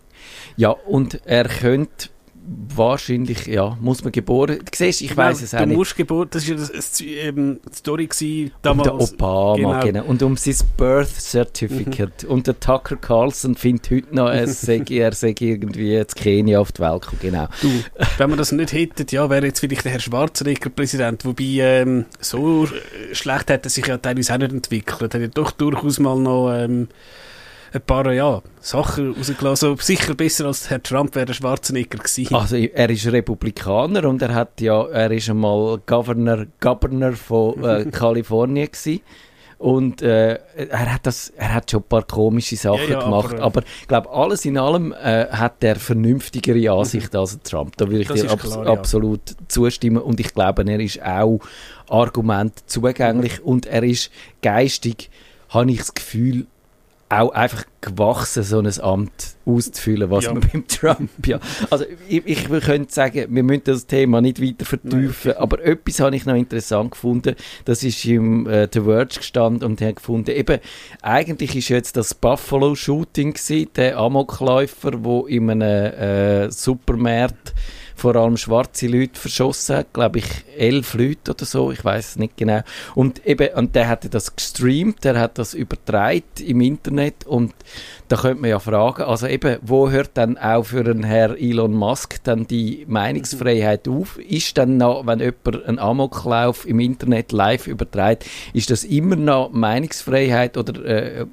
Ja, 0.57 0.69
und 0.69 1.19
er 1.25 1.46
könnte 1.46 2.10
wahrscheinlich, 2.45 3.45
ja, 3.47 3.77
muss 3.81 4.03
man 4.03 4.12
geboren. 4.12 4.59
Du 4.59 4.65
siehst, 4.74 5.01
ich 5.01 5.15
weiß 5.15 5.41
es 5.41 5.53
auch 5.53 5.59
du 5.59 5.68
nicht. 5.68 5.77
musst 5.77 5.95
geboren, 5.95 6.27
das 6.31 6.47
war 6.50 6.57
ja 6.57 6.68
das, 6.74 7.01
ähm, 7.01 7.59
die 7.69 7.75
Story 7.75 8.07
gewesen, 8.07 8.51
damals. 8.62 8.89
Um 8.89 8.97
der 8.97 9.13
Obama, 9.13 9.80
genau. 9.80 9.86
genau. 9.86 10.03
Und 10.06 10.24
um 10.24 10.38
sein 10.38 10.56
Birth 10.77 11.09
Certificate. 11.09 12.24
Mhm. 12.24 12.30
Und 12.30 12.47
der 12.47 12.59
Tucker 12.59 12.95
Carlson 12.95 13.56
findet 13.56 13.91
heute 13.91 14.15
noch, 14.15 14.30
er 14.30 14.47
sei, 14.47 14.83
er 14.89 15.12
sei 15.13 15.36
irgendwie 15.38 15.91
jetzt 15.91 16.15
Kenia 16.15 16.59
auf 16.59 16.71
die 16.71 16.81
Welt 16.81 17.01
gekommen, 17.01 17.21
genau. 17.21 17.47
Du, 17.62 17.69
wenn 18.18 18.30
wir 18.30 18.38
das 18.38 18.51
nicht 18.51 18.74
hätten, 18.74 19.06
ja, 19.12 19.30
wäre 19.30 19.45
jetzt 19.45 19.59
vielleicht 19.59 19.86
der 19.86 19.91
Herr 19.91 20.00
Schwarzenegger 20.00 20.69
Präsident, 20.69 21.25
wobei 21.25 21.44
ähm, 21.44 22.06
so 22.19 22.68
schlecht 23.12 23.50
hätte 23.50 23.68
er 23.68 23.69
sich 23.69 23.86
ja 23.86 23.97
teilweise 23.97 24.33
auch 24.33 24.38
nicht 24.38 24.51
entwickelt. 24.51 25.13
Er 25.13 25.19
hat 25.19 25.21
ja 25.21 25.27
doch 25.27 25.51
durchaus 25.51 26.00
mal 26.00 26.18
noch... 26.18 26.51
Ähm, 26.51 26.88
ein 27.74 27.81
paar 27.81 28.12
ja, 28.12 28.42
Sachen 28.60 29.13
rausgelassen. 29.13 29.77
Sicher 29.77 30.16
besser 30.16 30.45
als 30.45 30.69
Herr 30.69 30.81
Trump 30.81 31.16
wäre 31.16 31.27
der 31.27 31.33
Schwarzenegger 31.33 32.00
gewesen. 32.00 32.33
Also 32.33 32.56
er 32.56 32.89
ist 32.89 33.06
Republikaner 33.07 34.08
und 34.08 34.22
er 34.22 34.34
hat 34.34 34.62
ja, 34.62 34.84
er 34.88 35.12
ist 35.12 35.29
einmal 35.29 35.79
Governor, 35.86 36.46
Governor 36.60 37.13
von 37.13 37.63
äh, 37.63 37.86
Kalifornien 37.91 38.67
gewesen. 38.67 39.01
Und 39.60 40.01
äh, 40.01 40.39
er, 40.55 40.94
hat 40.94 41.05
das, 41.05 41.34
er 41.36 41.53
hat 41.53 41.70
schon 41.70 41.82
ein 41.82 41.89
paar 41.89 42.03
komische 42.03 42.55
Sachen 42.55 42.89
ja, 42.89 42.91
ja, 42.91 43.03
gemacht. 43.03 43.38
Aber, 43.41 43.62
ich 43.82 43.89
glaube, 43.89 44.10
alles 44.10 44.46
in 44.46 44.58
allem 44.58 44.94
äh, 44.94 45.27
hat 45.27 45.62
er 45.65 45.75
vernünftigere 45.75 46.72
Ansicht 46.72 47.12
mhm. 47.12 47.20
als 47.20 47.38
Trump. 47.44 47.75
Da 47.75 47.88
würde 47.88 48.01
ich 48.03 48.08
das 48.08 48.22
dir 48.22 48.32
ab 48.32 48.39
klar, 48.39 48.67
absolut 48.67 49.20
ja. 49.32 49.36
zustimmen. 49.50 50.01
Und 50.01 50.22
ich 50.22 50.34
glaube, 50.34 50.63
er 50.65 50.79
ist 50.79 51.01
auch 51.03 51.41
Argument 51.89 52.53
zugänglich 52.67 53.44
und 53.44 53.65
er 53.65 53.84
ist 53.84 54.12
geistig, 54.41 55.10
habe 55.50 55.70
ich 55.72 55.79
das 55.79 55.94
Gefühl, 55.94 56.48
auch 57.10 57.32
einfach 57.32 57.66
gewachsen, 57.82 58.44
so 58.44 58.60
ein 58.60 58.80
Amt 58.82 59.36
auszufüllen, 59.46 60.12
was 60.12 60.25
ja. 60.25 60.34
man 60.34 60.44
beim 60.54 60.68
Trump 60.68 61.10
ja. 61.25 61.39
Also 61.72 61.86
ich, 62.08 62.25
ich 62.25 62.44
könnte 62.46 62.94
sagen, 62.94 63.25
wir 63.30 63.44
müssen 63.44 63.63
das 63.66 63.88
Thema 63.88 64.22
nicht 64.22 64.42
weiter 64.42 64.66
vertiefen, 64.66 65.32
Nein. 65.32 65.38
aber 65.38 65.63
etwas 65.63 66.00
habe 66.00 66.16
ich 66.16 66.25
noch 66.25 66.36
interessant 66.36 66.92
gefunden, 66.92 67.36
das 67.66 67.84
ist 67.84 68.06
im 68.06 68.48
äh, 68.48 68.68
The 68.72 68.82
Verge 68.82 69.16
gestanden 69.18 69.63
und 69.63 69.82
haben 69.82 69.96
gefunden, 69.96 70.32
eben, 70.32 70.60
eigentlich 71.01 71.56
ist 71.56 71.70
jetzt 71.70 71.98
das 71.98 72.13
Buffalo-Shooting 72.13 73.34
gewesen, 73.34 73.70
der 73.75 73.98
Amokläufer, 73.98 74.92
der 74.92 75.24
in 75.28 75.50
einem 75.50 75.62
äh, 75.62 76.51
Supermarkt 76.51 77.56
vor 78.00 78.15
allem 78.15 78.38
schwarze 78.38 78.88
Leute 78.88 79.20
verschossen 79.20 79.77
hat, 79.77 79.94
glaube 79.94 80.20
ich, 80.20 80.25
elf 80.58 80.94
Leute 80.94 81.32
oder 81.32 81.46
so, 81.46 81.72
ich 81.72 81.84
weiß 81.84 82.10
es 82.10 82.15
nicht 82.15 82.38
genau. 82.38 82.62
Und 82.96 83.25
eben, 83.25 83.50
und 83.56 83.75
der 83.75 83.88
hatte 83.88 84.10
das 84.10 84.36
gestreamt, 84.36 85.03
der 85.03 85.20
hat 85.20 85.38
das 85.38 85.53
übertragen 85.53 86.24
im 86.46 86.62
Internet 86.62 87.25
und 87.25 87.53
da 88.08 88.15
könnte 88.15 88.41
man 88.41 88.50
ja 88.50 88.60
fragen, 88.60 89.03
also 89.03 89.27
eben, 89.27 89.58
wo 89.62 89.89
hört 89.89 90.12
dann 90.15 90.38
auch 90.38 90.63
für 90.63 90.79
einen 90.79 91.03
Herr 91.03 91.38
Elon 91.38 91.74
Musk 91.74 92.24
dann 92.24 92.48
die 92.48 92.86
Meinungsfreiheit 92.88 93.88
auf? 93.88 94.18
Ist 94.18 94.58
dann 94.58 94.77
noch, 94.77 95.06
wenn 95.06 95.20
jemand 95.20 95.65
einen 95.65 95.79
Amoklauf 95.79 96.68
im 96.68 96.79
Internet 96.79 97.32
live 97.32 97.68
überträgt, 97.68 98.25
ist 98.53 98.72
das 98.72 98.84
immer 98.84 99.15
noch 99.15 99.51
Meinungsfreiheit 99.51 100.58
oder 100.58 100.84
äh, 100.86 101.25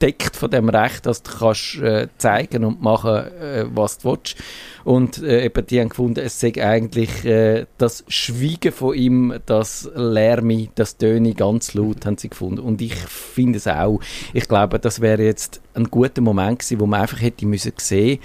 deckt 0.00 0.36
von 0.36 0.50
dem 0.50 0.68
Recht, 0.68 1.06
dass 1.06 1.22
du 1.22 1.30
kannst 1.38 1.76
äh, 1.76 2.08
zeigen 2.18 2.64
und 2.64 2.82
machen, 2.82 3.26
äh, 3.40 3.64
was 3.72 3.98
du 3.98 4.10
willst. 4.10 4.36
Und 4.84 5.22
äh, 5.22 5.44
eben 5.44 5.66
die 5.66 5.80
haben 5.80 5.88
gefunden, 5.90 6.20
es 6.20 6.40
sei 6.40 6.52
eigentlich 6.62 7.24
äh, 7.24 7.66
das 7.78 8.04
Schweigen 8.08 8.72
von 8.72 8.94
ihm, 8.94 9.34
das 9.46 9.90
Lärme, 9.94 10.68
das 10.74 10.96
Töne 10.96 11.34
ganz 11.34 11.74
laut, 11.74 12.06
haben 12.06 12.18
sie 12.18 12.30
gefunden. 12.30 12.60
Und 12.60 12.80
ich 12.80 12.94
finde 12.94 13.58
es 13.58 13.66
auch. 13.66 14.00
Ich 14.32 14.48
glaube, 14.48 14.78
das 14.78 15.00
wäre 15.00 15.22
jetzt 15.22 15.60
ein 15.74 15.90
guter 15.90 16.22
Moment 16.22 16.60
gewesen, 16.60 16.80
wo 16.80 16.86
man 16.86 17.02
einfach 17.02 17.20
hätte 17.20 17.46
müssen 17.46 17.72
sehen 17.78 18.20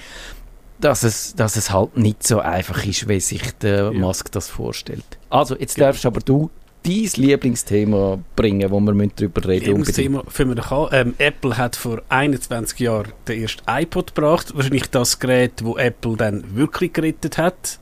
dass 0.79 1.03
es, 1.03 1.35
dass 1.35 1.55
es 1.55 1.71
halt 1.71 1.95
nicht 1.97 2.27
so 2.27 2.39
einfach 2.39 2.85
ist, 2.85 3.07
wie 3.07 3.19
sich 3.19 3.53
der 3.59 3.91
ja. 3.91 3.91
Musk 3.91 4.31
das 4.31 4.49
vorstellt. 4.49 5.05
Also, 5.29 5.57
jetzt 5.57 5.79
darfst 5.79 6.05
aber 6.05 6.19
du 6.19 6.49
dein 6.85 7.09
Lieblingsthema 7.15 8.19
bringen, 8.35 8.69
wo 8.69 8.79
wir 8.79 9.07
darüber 9.15 9.47
reden 9.47 9.65
Lieblingsthema 9.65 10.23
für 10.27 10.45
mich 10.45 10.59
ähm, 10.91 11.15
Apple 11.17 11.57
hat 11.57 11.75
vor 11.75 12.03
21 12.09 12.79
Jahren 12.79 13.11
den 13.27 13.41
ersten 13.41 13.63
iPod 13.67 14.13
gebracht. 14.13 14.55
Wahrscheinlich 14.55 14.89
das 14.91 15.19
Gerät, 15.19 15.63
wo 15.63 15.77
Apple 15.77 16.15
dann 16.15 16.55
wirklich 16.55 16.93
gerettet 16.93 17.37
hat. 17.37 17.79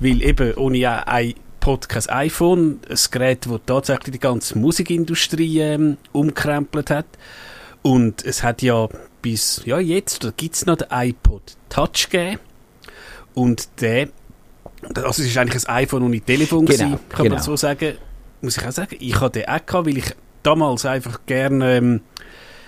Weil 0.00 0.22
eben 0.22 0.54
ohne 0.54 1.04
iPod 1.06 1.88
kein 1.88 2.08
iPhone, 2.08 2.80
ein 2.88 2.98
Gerät, 3.10 3.46
das 3.46 3.60
tatsächlich 3.66 4.12
die 4.12 4.20
ganze 4.20 4.58
Musikindustrie 4.58 5.60
ähm, 5.60 5.96
umkrempelt 6.10 6.90
hat. 6.90 7.06
Und 7.82 8.24
es 8.24 8.42
hat 8.42 8.62
ja 8.62 8.88
bis 9.22 9.62
ja, 9.64 9.78
jetzt, 9.78 10.36
gibt 10.36 10.56
es 10.56 10.66
noch 10.66 10.76
den 10.76 10.88
iPod 10.90 11.42
Touch 11.68 12.08
gegeben. 12.10 12.40
Und 13.34 13.68
der, 13.80 14.08
also 14.94 15.22
es 15.22 15.28
ist 15.28 15.38
eigentlich 15.38 15.68
ein 15.68 15.74
iPhone 15.84 16.02
ohne 16.02 16.20
Telefon, 16.20 16.66
genau, 16.66 16.78
gewesen, 16.78 16.98
kann 17.08 17.22
genau. 17.22 17.36
man 17.36 17.44
so 17.44 17.56
sagen 17.56 17.94
muss 18.42 18.56
ich 18.56 18.66
auch 18.66 18.72
sagen, 18.72 18.96
ich 18.98 19.20
hatte 19.20 19.40
den 19.40 19.48
auch 19.48 19.66
gehabt, 19.66 19.86
weil 19.86 19.98
ich 19.98 20.14
damals 20.42 20.84
einfach 20.84 21.20
gerne 21.26 21.76
ähm, 21.76 22.00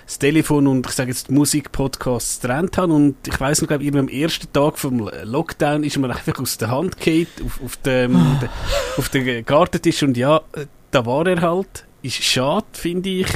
das 0.06 0.18
Telefon 0.18 0.66
und 0.66 0.86
ich 0.86 0.92
sage 0.92 1.10
jetzt 1.10 1.30
Musikpodcasts 1.30 2.40
getrennt 2.40 2.76
habe 2.76 2.92
und 2.92 3.16
ich 3.26 3.40
weiß 3.40 3.62
noch, 3.62 3.68
glaube 3.68 3.84
ich, 3.84 3.94
am 3.94 4.08
ersten 4.08 4.52
Tag 4.52 4.78
vom 4.78 5.10
Lockdown 5.22 5.82
ist 5.82 5.96
mir 5.96 6.10
einfach 6.10 6.38
aus 6.38 6.58
der 6.58 6.70
Hand 6.70 6.98
gefallen 6.98 7.26
auf, 7.44 7.60
auf 7.64 7.76
dem 7.78 8.16
oh. 8.16 8.98
auf 8.98 9.08
den 9.08 9.44
Gartentisch 9.44 10.02
und 10.02 10.16
ja, 10.16 10.42
da 10.90 11.06
war 11.06 11.26
er 11.26 11.40
halt. 11.40 11.86
Ist 12.02 12.22
schade, 12.22 12.66
finde 12.72 13.08
ich. 13.08 13.28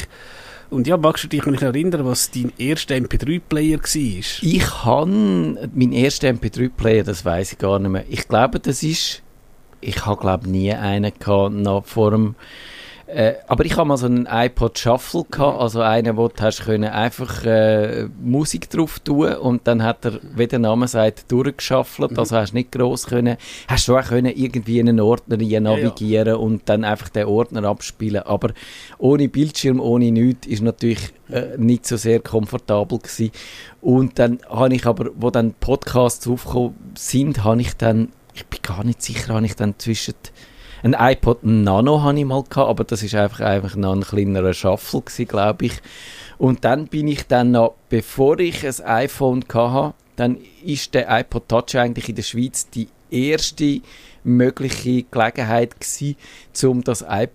Und 0.70 0.86
ja, 0.86 0.98
magst 0.98 1.24
du 1.24 1.28
dich 1.28 1.46
noch 1.46 1.62
erinnern, 1.62 2.04
was 2.04 2.30
dein 2.30 2.52
erster 2.58 2.94
MP3-Player 2.94 3.78
war? 3.78 4.42
Ich 4.42 4.84
habe 4.84 5.06
meinen 5.06 5.92
ersten 5.94 6.38
MP3-Player, 6.38 7.04
das 7.04 7.24
weiß 7.24 7.52
ich 7.52 7.58
gar 7.58 7.78
nicht 7.78 7.90
mehr. 7.90 8.04
Ich 8.10 8.28
glaube, 8.28 8.60
das 8.60 8.82
ist 8.82 9.22
ich 9.80 10.06
habe 10.06 10.20
glaube 10.20 10.48
nie 10.48 10.72
einen 10.72 11.12
gehabt, 11.18 11.54
noch 11.54 11.84
vor 11.84 12.10
dem 12.10 12.34
äh, 13.08 13.36
aber 13.46 13.64
ich 13.64 13.74
habe 13.78 13.88
mal 13.88 13.96
so 13.96 14.04
einen 14.04 14.28
iPod 14.30 14.78
Shuffle 14.78 15.24
gehabt, 15.30 15.54
mhm. 15.54 15.62
also 15.62 15.80
einen, 15.80 16.18
wo 16.18 16.28
du 16.28 16.42
hast 16.42 16.66
können 16.66 16.90
einfach 16.90 17.42
äh, 17.42 18.06
Musik 18.22 18.68
drauf 18.68 18.98
tun 19.00 19.32
und 19.32 19.66
dann 19.66 19.82
hat 19.82 20.04
er, 20.04 20.20
wie 20.34 20.46
der 20.46 20.58
Name 20.58 20.86
sagt, 20.88 21.32
durchgeschaffelt, 21.32 22.10
mhm. 22.10 22.18
also 22.18 22.36
hast 22.36 22.52
nicht 22.52 22.70
groß 22.70 23.06
können, 23.06 23.38
hast 23.66 23.88
du 23.88 23.96
auch 23.96 24.04
können 24.04 24.34
irgendwie 24.36 24.78
in 24.78 24.90
einen 24.90 25.00
Ordner 25.00 25.38
navigieren 25.38 26.26
ja, 26.26 26.32
ja. 26.34 26.34
und 26.34 26.68
dann 26.68 26.84
einfach 26.84 27.08
den 27.08 27.24
Ordner 27.24 27.64
abspielen, 27.64 28.24
aber 28.24 28.50
ohne 28.98 29.30
Bildschirm, 29.30 29.80
ohne 29.80 30.12
nichts, 30.12 30.46
ist 30.46 30.60
natürlich 30.60 31.14
äh, 31.30 31.56
nicht 31.56 31.86
so 31.86 31.96
sehr 31.96 32.20
komfortabel 32.20 32.98
gewesen. 32.98 33.30
und 33.80 34.18
dann 34.18 34.40
habe 34.50 34.74
ich 34.74 34.84
aber, 34.84 35.12
wo 35.14 35.30
dann 35.30 35.54
Podcasts 35.54 36.28
aufgekommen 36.28 36.74
sind, 36.94 37.42
habe 37.42 37.62
ich 37.62 37.74
dann 37.74 38.08
ich 38.38 38.46
bin 38.46 38.60
gar 38.62 38.84
nicht 38.84 39.02
sicher, 39.02 39.34
habe 39.34 39.46
ich 39.46 39.56
dann 39.56 39.78
zwischen 39.78 40.14
ein 40.82 40.94
iPod 40.96 41.42
Nano 41.42 42.02
habe 42.02 42.18
ich 42.18 42.24
mal 42.24 42.44
gehabt, 42.44 42.68
aber 42.68 42.84
das 42.84 43.02
ist 43.02 43.14
einfach, 43.16 43.40
einfach 43.40 43.74
noch 43.74 43.94
ein 43.94 44.02
kleinerer 44.02 44.54
Shuffle 44.54 45.02
glaube 45.26 45.66
ich. 45.66 45.72
Und 46.38 46.64
dann 46.64 46.86
bin 46.86 47.08
ich 47.08 47.26
dann 47.26 47.50
noch, 47.50 47.74
bevor 47.88 48.38
ich 48.38 48.64
ein 48.64 48.86
iPhone 48.86 49.44
hatte, 49.52 49.94
dann 50.14 50.38
ist 50.64 50.94
der 50.94 51.06
iPod 51.10 51.48
Touch 51.48 51.76
eigentlich 51.76 52.08
in 52.08 52.14
der 52.14 52.22
Schweiz 52.22 52.70
die 52.70 52.88
erste 53.10 53.80
mögliche 54.24 55.04
Gelegenheit 55.04 55.80
gewesen, 55.80 56.16
um 56.64 56.84
das 56.84 57.02
äh, 57.02 57.28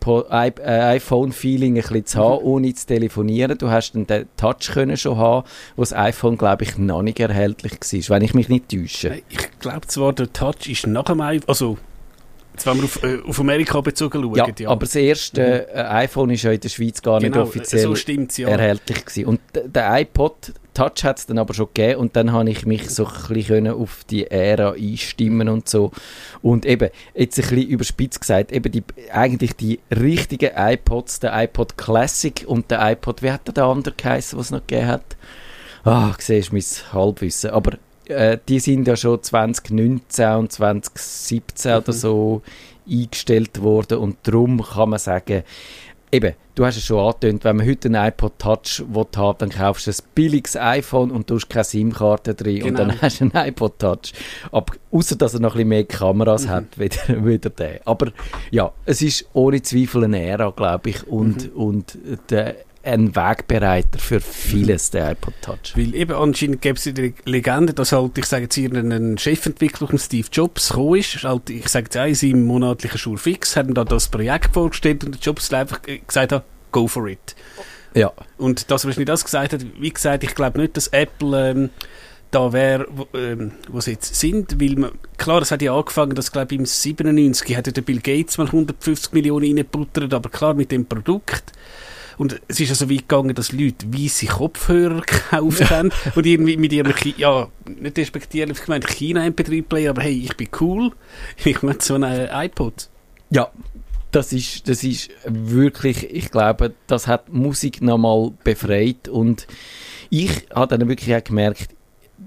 iPhone-Feeling 0.60 1.76
ein 1.76 1.82
bisschen 1.82 2.06
zu 2.06 2.20
haben, 2.20 2.44
mhm. 2.44 2.48
ohne 2.48 2.74
zu 2.74 2.88
telefonieren. 2.88 3.58
Du 3.58 3.70
hast 3.70 3.94
dann 3.94 4.08
den 4.08 4.28
Touch 4.38 4.72
können 4.74 4.98
schon 4.98 5.18
haben, 5.18 5.48
wo 5.76 5.82
das 5.82 5.94
iPhone, 5.94 6.38
glaube 6.38 6.64
ich, 6.64 6.78
noch 6.78 7.02
nicht 7.02 7.20
erhältlich 7.20 7.74
war, 7.74 8.16
wenn 8.16 8.24
ich 8.24 8.34
mich 8.34 8.50
nicht 8.50 8.70
täusche. 8.70 9.22
Ich 9.30 9.60
glaube 9.60 9.88
zwar, 9.88 10.14
der 10.14 10.32
Touch 10.32 10.68
ist 10.68 10.88
nach 10.88 11.06
dem 11.06 11.22
iPhone, 11.22 11.50
also 11.50 11.78
Jetzt, 12.54 12.68
wenn 12.68 12.78
wir 12.78 12.84
auf, 12.84 13.04
äh, 13.04 13.18
auf 13.28 13.40
Amerika 13.40 13.82
bezogen 13.82 14.22
schauen. 14.22 14.36
Ja, 14.36 14.48
ja. 14.60 14.70
aber 14.70 14.82
das 14.82 14.96
erste 14.96 15.68
mhm. 15.74 15.76
äh, 15.76 15.82
iPhone 15.82 16.30
ist 16.30 16.44
ja 16.44 16.52
in 16.52 16.60
der 16.60 16.70
Schweiz 16.70 17.02
gar 17.02 17.20
genau, 17.20 17.38
nicht 17.38 17.48
offiziell 17.48 17.96
so 17.96 18.44
erhältlich 18.44 19.06
gewesen. 19.06 19.26
Und 19.26 19.40
der 19.54 20.02
iPod 20.02 20.54
Touch 20.74 21.04
hat 21.04 21.20
es 21.20 21.26
dann 21.26 21.38
aber 21.38 21.54
schon 21.54 21.68
gegeben 21.74 22.00
und 22.00 22.16
dann 22.16 22.32
habe 22.32 22.50
ich 22.50 22.66
mich 22.66 22.90
so 22.90 23.06
ein 23.06 23.34
bisschen 23.34 23.68
auf 23.68 24.04
die 24.10 24.30
Ära 24.30 24.72
einstimmen 24.72 25.50
und 25.50 25.70
so. 25.70 25.92
Und 26.42 26.66
eben, 26.66 26.90
jetzt 27.14 27.38
ein 27.40 27.48
bisschen 27.48 27.70
überspitzt 27.70 28.22
gesagt, 28.22 28.52
eben 28.52 28.72
die, 28.72 28.84
eigentlich 29.12 29.56
die 29.56 29.80
richtigen 29.92 30.52
iPods, 30.56 31.20
der 31.20 31.44
iPod 31.44 31.78
Classic 31.78 32.44
und 32.48 32.72
der 32.72 32.92
iPod, 32.92 33.22
wie 33.22 33.32
hat 33.32 33.56
der 33.56 33.64
andere 33.66 33.94
geheißen, 33.96 34.38
was 34.38 34.48
es 34.48 34.52
noch 34.52 34.66
gegeben 34.66 34.88
hat? 34.88 35.16
Ah, 35.84 36.14
siehst 36.18 36.52
du 36.52 36.56
mein 36.56 36.64
Halbwissen. 36.94 37.52
Aber 37.52 37.78
äh, 38.06 38.38
die 38.48 38.60
sind 38.60 38.88
ja 38.88 38.96
schon 38.96 39.22
2019 39.22 40.32
und 40.36 40.52
2017 40.52 41.72
mhm. 41.72 41.78
oder 41.78 41.94
so 41.94 42.42
eingestellt 42.90 43.62
worden 43.62 44.00
und 44.00 44.18
darum 44.24 44.62
kann 44.62 44.90
man 44.90 45.00
sagen, 45.00 45.44
eben, 46.14 46.36
du 46.56 46.66
hast 46.66 46.78
es 46.78 46.86
schon 46.86 47.00
angetönt, 47.00 47.44
wenn 47.44 47.58
man 47.58 47.68
heute 47.68 47.88
einen 47.90 48.08
iPod 48.08 48.38
Touch 48.38 48.84
will 48.88 49.08
haben 49.16 49.38
dann 49.40 49.50
kaufst 49.50 49.88
du 49.88 49.92
ein 49.92 49.98
billiges 50.14 50.56
iPhone 50.56 51.12
und 51.12 51.30
du 51.30 51.36
hast 51.36 51.50
keine 51.50 51.64
SIM-Karte 51.64 52.36
drin 52.36 52.60
genau. 52.60 52.68
und 52.68 52.78
dann 52.78 52.94
hast 53.02 53.20
du 53.20 53.26
einen 53.26 53.48
iPod 53.48 53.80
Touch. 53.80 54.14
Aber, 54.52 54.74
außer 54.92 55.16
dass 55.16 55.34
er 55.34 55.40
noch 55.40 55.56
ein 55.56 55.58
bisschen 55.58 55.70
mehr 55.70 55.84
Kameras 55.86 56.46
mhm. 56.46 56.50
hat, 56.50 56.66
wieder, 56.80 57.26
wieder 57.26 57.50
der. 57.50 57.82
Aber 57.86 58.12
ja, 58.52 58.72
es 58.86 59.02
ist 59.02 59.26
ohne 59.34 59.62
Zweifel 59.62 60.04
eine 60.04 60.22
Ära, 60.22 60.52
glaube 60.52 60.92
ich, 60.92 61.08
und, 61.08 61.54
mhm. 61.54 61.62
und 61.62 61.98
der 62.30 62.56
ein 62.84 63.16
Wegbereiter 63.16 63.98
für 63.98 64.20
vieles, 64.20 64.92
der 64.92 65.12
iPod 65.12 65.34
Touch. 65.42 65.76
Weil 65.76 65.96
eben 65.96 66.14
anscheinend 66.14 66.62
gäbe 66.62 66.78
es 66.78 66.84
die 66.84 67.14
Legende, 67.24 67.74
dass 67.74 67.94
halt, 67.94 68.18
ich 68.18 68.26
sage 68.26 68.44
jetzt 68.44 68.56
hier, 68.56 68.72
ein 68.72 69.18
Chefentwickler 69.18 69.88
von 69.88 69.98
Steve 69.98 70.28
Jobs 70.32 70.70
gekommen 70.70 71.00
ist, 71.00 71.24
halt, 71.24 71.50
ich 71.50 71.68
sage 71.70 71.86
jetzt 71.86 71.98
auch, 71.98 72.06
in 72.06 72.16
seinem 72.16 72.46
monatlichen 72.46 72.98
Schulfix, 72.98 73.56
hat 73.56 73.68
da 73.70 73.86
das 73.86 74.10
Projekt 74.10 74.54
vorgestellt 74.54 75.06
und 75.06 75.16
der 75.16 75.22
Jobs 75.22 75.52
einfach 75.54 75.82
gesagt 75.82 76.34
hat, 76.34 76.44
go 76.72 76.88
for 76.88 77.08
it. 77.08 77.36
Ja. 77.96 78.12
Und 78.38 78.70
das, 78.70 78.86
was 78.86 78.98
ich 78.98 79.06
das 79.06 79.24
gesagt 79.24 79.54
hat, 79.54 79.66
wie 79.80 79.92
gesagt, 79.92 80.24
ich 80.24 80.36
glaube 80.36 80.60
nicht, 80.60 80.76
dass 80.76 80.88
Apple 80.88 81.52
ähm, 81.52 81.70
da 82.32 82.52
wäre, 82.52 82.88
wo, 82.90 83.08
ähm, 83.14 83.52
wo 83.70 83.80
sie 83.80 83.92
jetzt 83.92 84.16
sind, 84.16 84.60
weil 84.60 84.76
man, 84.76 84.92
klar, 85.18 85.42
es 85.42 85.52
hat 85.52 85.62
ja 85.62 85.74
angefangen, 85.74 86.16
dass, 86.16 86.32
glaube 86.32 86.54
ich, 86.54 86.60
im 86.60 86.66
97 86.66 87.56
hat 87.56 87.74
der 87.74 87.82
Bill 87.82 88.02
Gates 88.02 88.38
mal 88.38 88.48
150 88.48 89.14
Millionen 89.14 89.46
reingebuttert, 89.46 90.14
aber 90.14 90.30
klar, 90.30 90.54
mit 90.54 90.72
dem 90.72 90.86
Produkt 90.86 91.54
und 92.18 92.42
es 92.48 92.60
ist 92.60 92.70
ja 92.70 92.76
so 92.76 92.90
weit 92.90 93.08
gegangen, 93.08 93.36
dass 93.36 93.52
Leute 93.52 93.86
weisse 93.94 94.28
Kopfhörer 94.28 95.02
gekauft 95.06 95.70
haben 95.70 95.92
und 96.16 96.26
irgendwie 96.26 96.58
mit 96.58 96.74
ihrem, 96.74 96.94
ja, 97.18 97.48
nicht 97.66 97.98
respektierlich 97.98 98.62
gemeint, 98.62 98.88
China-MP3-Player, 98.88 99.92
aber 99.92 100.04
hey, 100.04 100.24
ich 100.24 100.36
bin 100.38 100.50
cool, 100.60 100.92
ich 101.44 101.62
möchte 101.62 101.86
so 101.86 101.96
einen 101.96 102.30
iPod. 102.32 102.90
Ja, 103.30 103.50
das 104.14 104.32
ist, 104.32 104.70
das 104.70 104.84
ist 104.84 105.10
wirklich, 105.26 106.10
ich 106.14 106.30
glaube, 106.30 106.74
das 106.88 107.08
hat 107.08 107.30
Musik 107.30 107.82
nochmal 107.82 108.32
befreit. 108.44 109.08
Und 109.08 109.48
ich 110.10 110.48
habe 110.54 110.78
dann 110.78 110.88
wirklich 110.88 111.16
auch 111.16 111.24
gemerkt, 111.24 111.70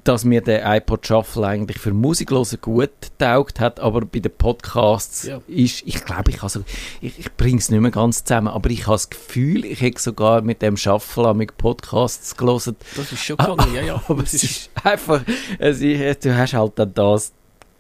dass 0.05 0.25
mir 0.25 0.40
der 0.40 0.64
iPod 0.76 1.07
Shuffle 1.07 1.47
eigentlich 1.47 1.78
für 1.78 1.93
Musiklosen 1.93 2.61
gut 2.61 2.90
taugt 3.19 3.61
hat, 3.61 3.81
aber 3.81 4.00
bei 4.02 4.19
den 4.19 4.33
Podcasts 4.33 5.25
ja. 5.25 5.40
ist, 5.47 5.83
ich 5.87 6.05
glaube, 6.05 6.31
ich, 6.31 6.43
also, 6.43 6.62
ich, 7.00 7.19
ich 7.19 7.33
bringe 7.35 7.59
es 7.59 7.71
nicht 7.71 7.81
mehr 7.81 7.90
ganz 7.90 8.25
zusammen, 8.25 8.49
aber 8.49 8.71
ich 8.71 8.87
habe 8.87 8.95
das 8.95 9.11
Gefühl, 9.11 9.64
ich 9.64 9.81
hätte 9.81 10.00
sogar 10.00 10.43
mit 10.43 10.61
dem 10.61 10.76
Shuffle 10.76 11.35
mit 11.35 11.57
Podcasts 11.57 12.37
gelesen. 12.37 12.76
Das 12.97 13.12
ist 13.12 13.23
schon 13.23 13.37
gegangen, 13.37 13.75
ja, 13.75 13.83
ja. 13.83 14.02
Aber 14.09 14.23
es 14.23 14.35
ist 14.35 14.71
einfach, 14.83 15.23
es 15.59 15.81
ist, 15.81 16.25
du 16.25 16.37
hast 16.37 16.55
halt 16.55 16.73
dann 16.76 16.93
das 16.95 17.33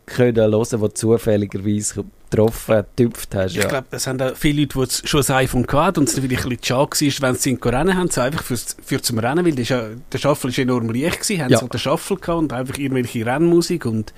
können 0.06 0.36
hören, 0.36 0.80
was 0.80 0.94
zufälligerweise 0.94 2.04
getroffen, 2.30 2.84
getüpft 2.96 3.34
hast. 3.34 3.52
Ich 3.52 3.62
ja. 3.62 3.68
glaube, 3.68 3.86
das 3.90 4.06
haben 4.06 4.20
auch 4.20 4.36
viele 4.36 4.62
Leute, 4.62 4.86
die 4.86 5.08
schon 5.08 5.22
ein 5.26 5.34
iPhone 5.34 5.66
hatten 5.66 6.00
und 6.00 6.08
es 6.08 6.16
natürlich 6.16 6.44
ein 6.44 6.48
bisschen 6.48 6.64
schade 6.64 7.22
war, 7.22 7.28
wenn 7.28 7.34
sie 7.36 7.50
ihn 7.50 7.58
rennen 7.62 7.96
haben, 7.96 8.10
so 8.10 8.20
einfach 8.20 8.42
fürs, 8.42 8.76
für 8.84 9.00
zum 9.00 9.18
Rennen, 9.18 9.44
weil 9.44 9.58
ja, 9.60 9.88
der 10.12 10.18
Shuffle 10.18 10.50
war 10.50 10.58
enorm 10.58 10.90
leicht 10.90 11.20
gewesen, 11.20 11.42
haben 11.42 11.50
ja. 11.50 11.58
sie 11.58 11.68
den 11.68 11.80
Shuffle 11.80 12.16
gehabt 12.16 12.38
und 12.38 12.52
einfach 12.52 12.78
irgendwelche 12.78 13.24
Rennmusik 13.24 13.86
und 13.86 14.12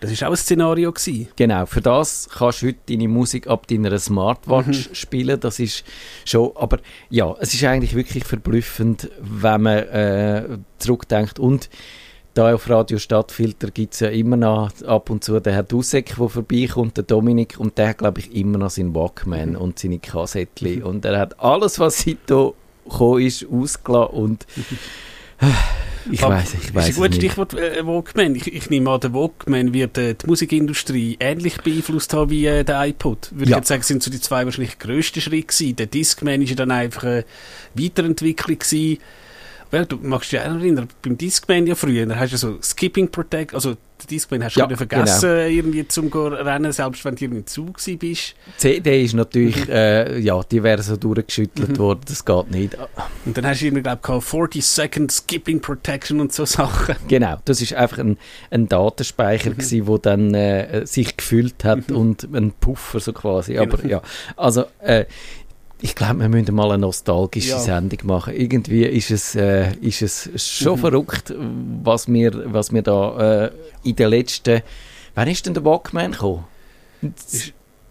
das 0.00 0.20
war 0.20 0.28
auch 0.28 0.32
ein 0.32 0.36
Szenario. 0.36 0.92
Gewesen. 0.92 1.28
Genau, 1.36 1.66
für 1.66 1.80
das 1.80 2.28
kannst 2.28 2.62
du 2.62 2.66
heute 2.66 2.78
deine 2.88 3.08
Musik 3.08 3.46
ab 3.46 3.66
deiner 3.66 3.98
Smartwatch 3.98 4.88
mhm. 4.88 4.94
spielen. 4.94 5.40
Das 5.40 5.58
ist 5.58 5.84
schon, 6.24 6.52
aber 6.56 6.78
ja, 7.08 7.34
es 7.40 7.54
ist 7.54 7.64
eigentlich 7.64 7.94
wirklich 7.94 8.24
verblüffend, 8.24 9.10
wenn 9.20 9.62
man 9.62 9.78
äh, 9.78 10.58
zurückdenkt. 10.78 11.38
Und 11.38 11.70
da 12.34 12.52
auf 12.52 12.68
Radio 12.68 12.98
Stadtfilter 12.98 13.70
gibt 13.70 13.94
es 13.94 14.00
ja 14.00 14.08
immer 14.08 14.36
noch 14.36 14.70
ab 14.82 15.08
und 15.08 15.22
zu 15.22 15.38
den 15.38 15.52
Herr 15.52 15.62
Dussek, 15.62 16.16
der 16.16 16.28
vorbeikommt, 16.28 16.96
der 16.96 17.04
Dominik, 17.04 17.58
und 17.58 17.78
der 17.78 17.90
hat, 17.90 17.98
glaube 17.98 18.20
ich, 18.20 18.34
immer 18.34 18.58
noch 18.58 18.70
seinen 18.70 18.94
Walkman 18.94 19.50
mhm. 19.50 19.56
und 19.56 19.78
seine 19.78 20.00
Kassettchen. 20.00 20.80
Mhm. 20.80 20.84
Und 20.84 21.04
er 21.04 21.18
hat 21.18 21.40
alles, 21.40 21.78
was 21.78 21.98
seitdem 21.98 22.52
gekommen 22.84 23.22
ist, 23.22 23.46
ausgelassen 23.50 24.14
und 24.14 24.46
ich 26.10 26.22
weiß, 26.22 26.54
ich 26.54 26.74
weiß 26.74 26.88
ist 26.90 26.96
ein 26.96 27.02
gutes 27.02 27.16
Stichwort 27.16 27.54
äh, 27.54 27.86
Walkman. 27.86 28.34
Ich, 28.34 28.52
ich 28.52 28.68
nehme 28.68 28.90
an, 28.90 29.00
der 29.00 29.14
Walkman 29.14 29.72
wird 29.72 29.96
äh, 29.96 30.14
die 30.14 30.26
Musikindustrie 30.26 31.16
ähnlich 31.20 31.58
beeinflusst 31.58 32.12
haben 32.14 32.30
wie 32.30 32.46
äh, 32.46 32.64
der 32.64 32.84
iPod. 32.86 33.30
Würde 33.32 33.50
ja. 33.50 33.56
ich 33.56 33.60
jetzt 33.60 33.68
sagen, 33.68 33.82
sind 33.82 34.02
so 34.02 34.10
die 34.10 34.20
zwei 34.20 34.44
wahrscheinlich 34.44 34.78
grössten 34.78 35.20
Schritte 35.20 35.46
gewesen. 35.46 35.76
Der 35.76 35.86
Discman 35.86 36.42
ist 36.42 36.50
ja 36.50 36.56
dann 36.56 36.70
einfach 36.70 37.04
eine 37.04 37.24
Weiterentwicklung 37.74 38.58
gewesen 38.58 38.98
weil 39.74 39.86
du 39.86 39.98
magst 40.00 40.30
dich 40.30 40.38
auch 40.38 40.44
erinnern, 40.44 40.88
beim 41.02 41.18
Discman 41.18 41.66
ja 41.66 41.74
früher, 41.74 42.06
da 42.06 42.16
hast 42.16 42.32
du 42.32 42.36
so 42.36 42.58
Skipping 42.62 43.08
Protect, 43.08 43.54
also 43.54 43.74
den 43.74 44.08
Discman 44.08 44.44
hast 44.44 44.54
du 44.54 44.60
ja, 44.60 44.76
vergessen, 44.76 45.28
genau. 45.28 45.48
irgendwie 45.48 45.88
zum 45.88 46.12
rennen, 46.12 46.70
selbst 46.70 47.04
wenn 47.04 47.16
du 47.16 47.24
irgendwie 47.24 47.44
zu 47.44 47.72
bist. 47.98 48.34
CD 48.56 49.02
ist 49.02 49.14
natürlich, 49.14 49.68
äh, 49.68 50.18
ja, 50.20 50.40
die 50.44 50.62
wäre 50.62 50.80
so 50.82 50.96
durchgeschüttelt 50.96 51.70
mhm. 51.70 51.78
worden, 51.78 52.00
das 52.06 52.24
geht 52.24 52.50
nicht. 52.52 52.76
Und 53.24 53.36
dann 53.36 53.46
hast 53.46 53.62
du 53.62 53.66
irgendwie, 53.66 53.82
glaube 53.82 54.00
ich, 54.18 54.24
40 54.24 54.64
Second 54.64 55.12
Skipping 55.12 55.60
Protection 55.60 56.20
und 56.20 56.32
so 56.32 56.44
Sachen. 56.44 56.94
Genau, 57.08 57.38
das 57.44 57.60
ist 57.60 57.74
einfach 57.74 57.98
ein, 57.98 58.16
ein 58.50 58.68
Datenspeicher 58.68 59.50
mhm. 59.50 59.54
gewesen, 59.54 59.86
wo 59.88 59.98
dann 59.98 60.34
äh, 60.34 60.86
sich 60.86 61.16
gefüllt 61.16 61.64
hat 61.64 61.90
mhm. 61.90 61.96
und 61.96 62.28
ein 62.32 62.52
Puffer 62.52 63.00
so 63.00 63.12
quasi, 63.12 63.58
aber 63.58 63.78
genau. 63.78 63.88
ja, 63.88 64.02
also 64.36 64.66
äh, 64.80 65.06
ich 65.80 65.94
glaube, 65.94 66.20
wir 66.20 66.28
müssen 66.28 66.54
mal 66.54 66.70
eine 66.70 66.78
nostalgische 66.78 67.50
ja. 67.50 67.58
Sendung 67.58 67.98
machen. 68.04 68.34
Irgendwie 68.34 68.84
ist 68.84 69.10
es, 69.10 69.34
äh, 69.34 69.74
ist 69.80 70.02
es 70.02 70.30
schon 70.36 70.76
mhm. 70.76 70.80
verrückt, 70.80 71.34
was 71.82 72.08
wir, 72.08 72.52
was 72.52 72.72
wir 72.72 72.82
da 72.82 73.44
äh, 73.44 73.50
in 73.82 73.96
den 73.96 74.10
letzten... 74.10 74.62
Wann 75.14 75.28
ist 75.28 75.46
denn 75.46 75.54
der 75.54 75.64
Walkman 75.64 76.12
gekommen? 76.12 76.44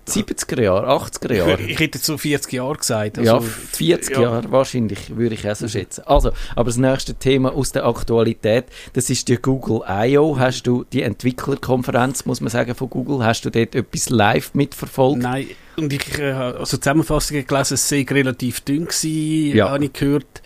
70er 0.08 0.62
Jahre, 0.62 0.90
80er 0.90 1.34
Jahre. 1.34 1.62
Ich 1.62 1.80
hätte 1.80 1.98
so 1.98 2.18
40 2.18 2.54
Jahre 2.54 2.76
gesagt. 2.76 3.18
Also, 3.18 3.36
ja, 3.36 3.40
40 3.40 4.16
ja. 4.16 4.22
Jahre 4.22 4.52
wahrscheinlich, 4.52 5.16
würde 5.16 5.36
ich 5.36 5.50
auch 5.50 5.56
so 5.56 5.68
schätzen. 5.68 6.04
Also, 6.06 6.32
aber 6.56 6.66
das 6.66 6.78
nächste 6.78 7.16
Thema 7.16 7.54
aus 7.54 7.72
der 7.72 7.86
Aktualität, 7.86 8.66
das 8.94 9.10
ist 9.10 9.28
die 9.28 9.38
Google 9.38 9.82
I.O. 9.88 10.38
Hast 10.38 10.64
du 10.64 10.84
die 10.92 11.02
Entwicklerkonferenz, 11.02 12.26
muss 12.26 12.42
man 12.42 12.50
sagen, 12.50 12.76
von 12.76 12.90
Google, 12.90 13.26
hast 13.26 13.46
du 13.46 13.50
dort 13.50 13.76
etwas 13.76 14.10
live 14.10 14.54
mitverfolgt? 14.54 15.22
Nein, 15.22 15.48
und 15.76 15.92
ich 15.92 16.20
äh, 16.20 16.34
habe 16.34 16.60
also 16.60 16.78
Zusammenfassungen 16.78 17.46
gelesen, 17.46 17.74
es 17.74 17.90
sei 17.90 18.06
relativ 18.10 18.62
dünn 18.62 18.86
gewesen, 18.86 19.58
ja. 19.58 19.70
habe 19.70 19.86
ich 19.86 19.94
gehört. 19.94 20.43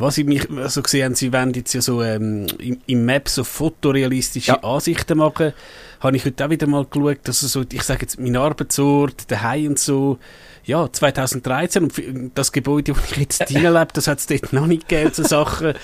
Was 0.00 0.16
ich 0.16 0.24
mich 0.24 0.50
also 0.50 0.80
gesehen 0.82 1.04
habe, 1.04 1.14
sie 1.14 1.32
wollen 1.32 1.52
jetzt 1.52 1.74
ja 1.74 1.82
so 1.82 2.02
ähm, 2.02 2.46
im, 2.58 2.80
im 2.86 3.04
Map 3.04 3.28
so 3.28 3.44
fotorealistische 3.44 4.52
ja. 4.52 4.62
Ansichten 4.62 5.18
machen. 5.18 5.52
Habe 6.00 6.16
ich 6.16 6.24
heute 6.24 6.46
auch 6.46 6.50
wieder 6.50 6.66
mal 6.66 6.86
geschaut, 6.86 7.18
dass 7.24 7.40
so, 7.40 7.64
ich 7.70 7.82
sage 7.82 8.02
jetzt, 8.02 8.18
mein 8.18 8.34
Arbeitsort, 8.34 9.30
daheim 9.30 9.68
und 9.68 9.78
so, 9.78 10.18
ja, 10.64 10.90
2013 10.90 11.82
und 11.82 12.32
das 12.34 12.52
Gebäude, 12.52 12.96
wo 12.96 13.00
ich 13.10 13.16
jetzt 13.18 13.50
lebe, 13.50 13.88
das 13.92 14.06
hat 14.06 14.20
es 14.20 14.26
dort 14.26 14.52
noch 14.54 14.66
nicht 14.66 14.88
gegeben, 14.88 15.10
so 15.12 15.22
Sachen, 15.22 15.74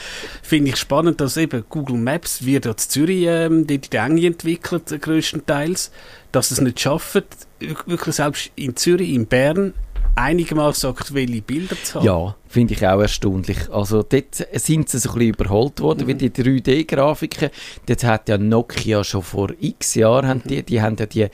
finde 0.42 0.70
ich 0.70 0.76
spannend, 0.76 1.20
dass 1.20 1.36
eben 1.36 1.64
Google 1.68 1.98
Maps 1.98 2.44
wird 2.44 2.64
dort 2.64 2.82
in 2.82 2.88
Zürich, 2.88 3.24
ähm, 3.26 3.66
dort 3.66 3.92
in 3.92 4.00
Enge 4.00 4.26
entwickelt, 4.28 4.92
äh, 4.92 4.98
größtenteils, 4.98 5.90
dass 6.32 6.50
es 6.50 6.60
nicht 6.60 6.80
schafft, 6.80 7.24
wirklich 7.58 8.14
selbst 8.14 8.50
in 8.56 8.76
Zürich, 8.76 9.10
in 9.10 9.26
Bern, 9.26 9.74
einigermaßen 10.14 10.90
aktuelle 10.90 11.42
Bilder 11.42 11.76
zu 11.82 11.96
haben. 11.96 12.06
Ja, 12.06 12.36
finde 12.56 12.72
ich 12.72 12.86
auch 12.86 13.02
erstaunlich. 13.02 13.70
Also 13.70 14.02
dort 14.02 14.34
sind 14.54 14.88
sie 14.88 14.98
so 14.98 15.10
ein 15.10 15.18
bisschen 15.18 15.34
überholt 15.34 15.78
worden, 15.82 16.04
mhm. 16.04 16.08
wie 16.08 16.14
die 16.14 16.30
3D-Grafiken. 16.30 17.50
Dort 17.84 18.04
hat 18.04 18.30
ja 18.30 18.38
Nokia 18.38 19.04
schon 19.04 19.20
vor 19.20 19.50
x 19.60 19.94
Jahren, 19.94 20.26
haben 20.26 20.42
die, 20.42 20.62
die 20.62 20.80
haben 20.80 20.96
ja 20.98 21.04
die, 21.04 21.28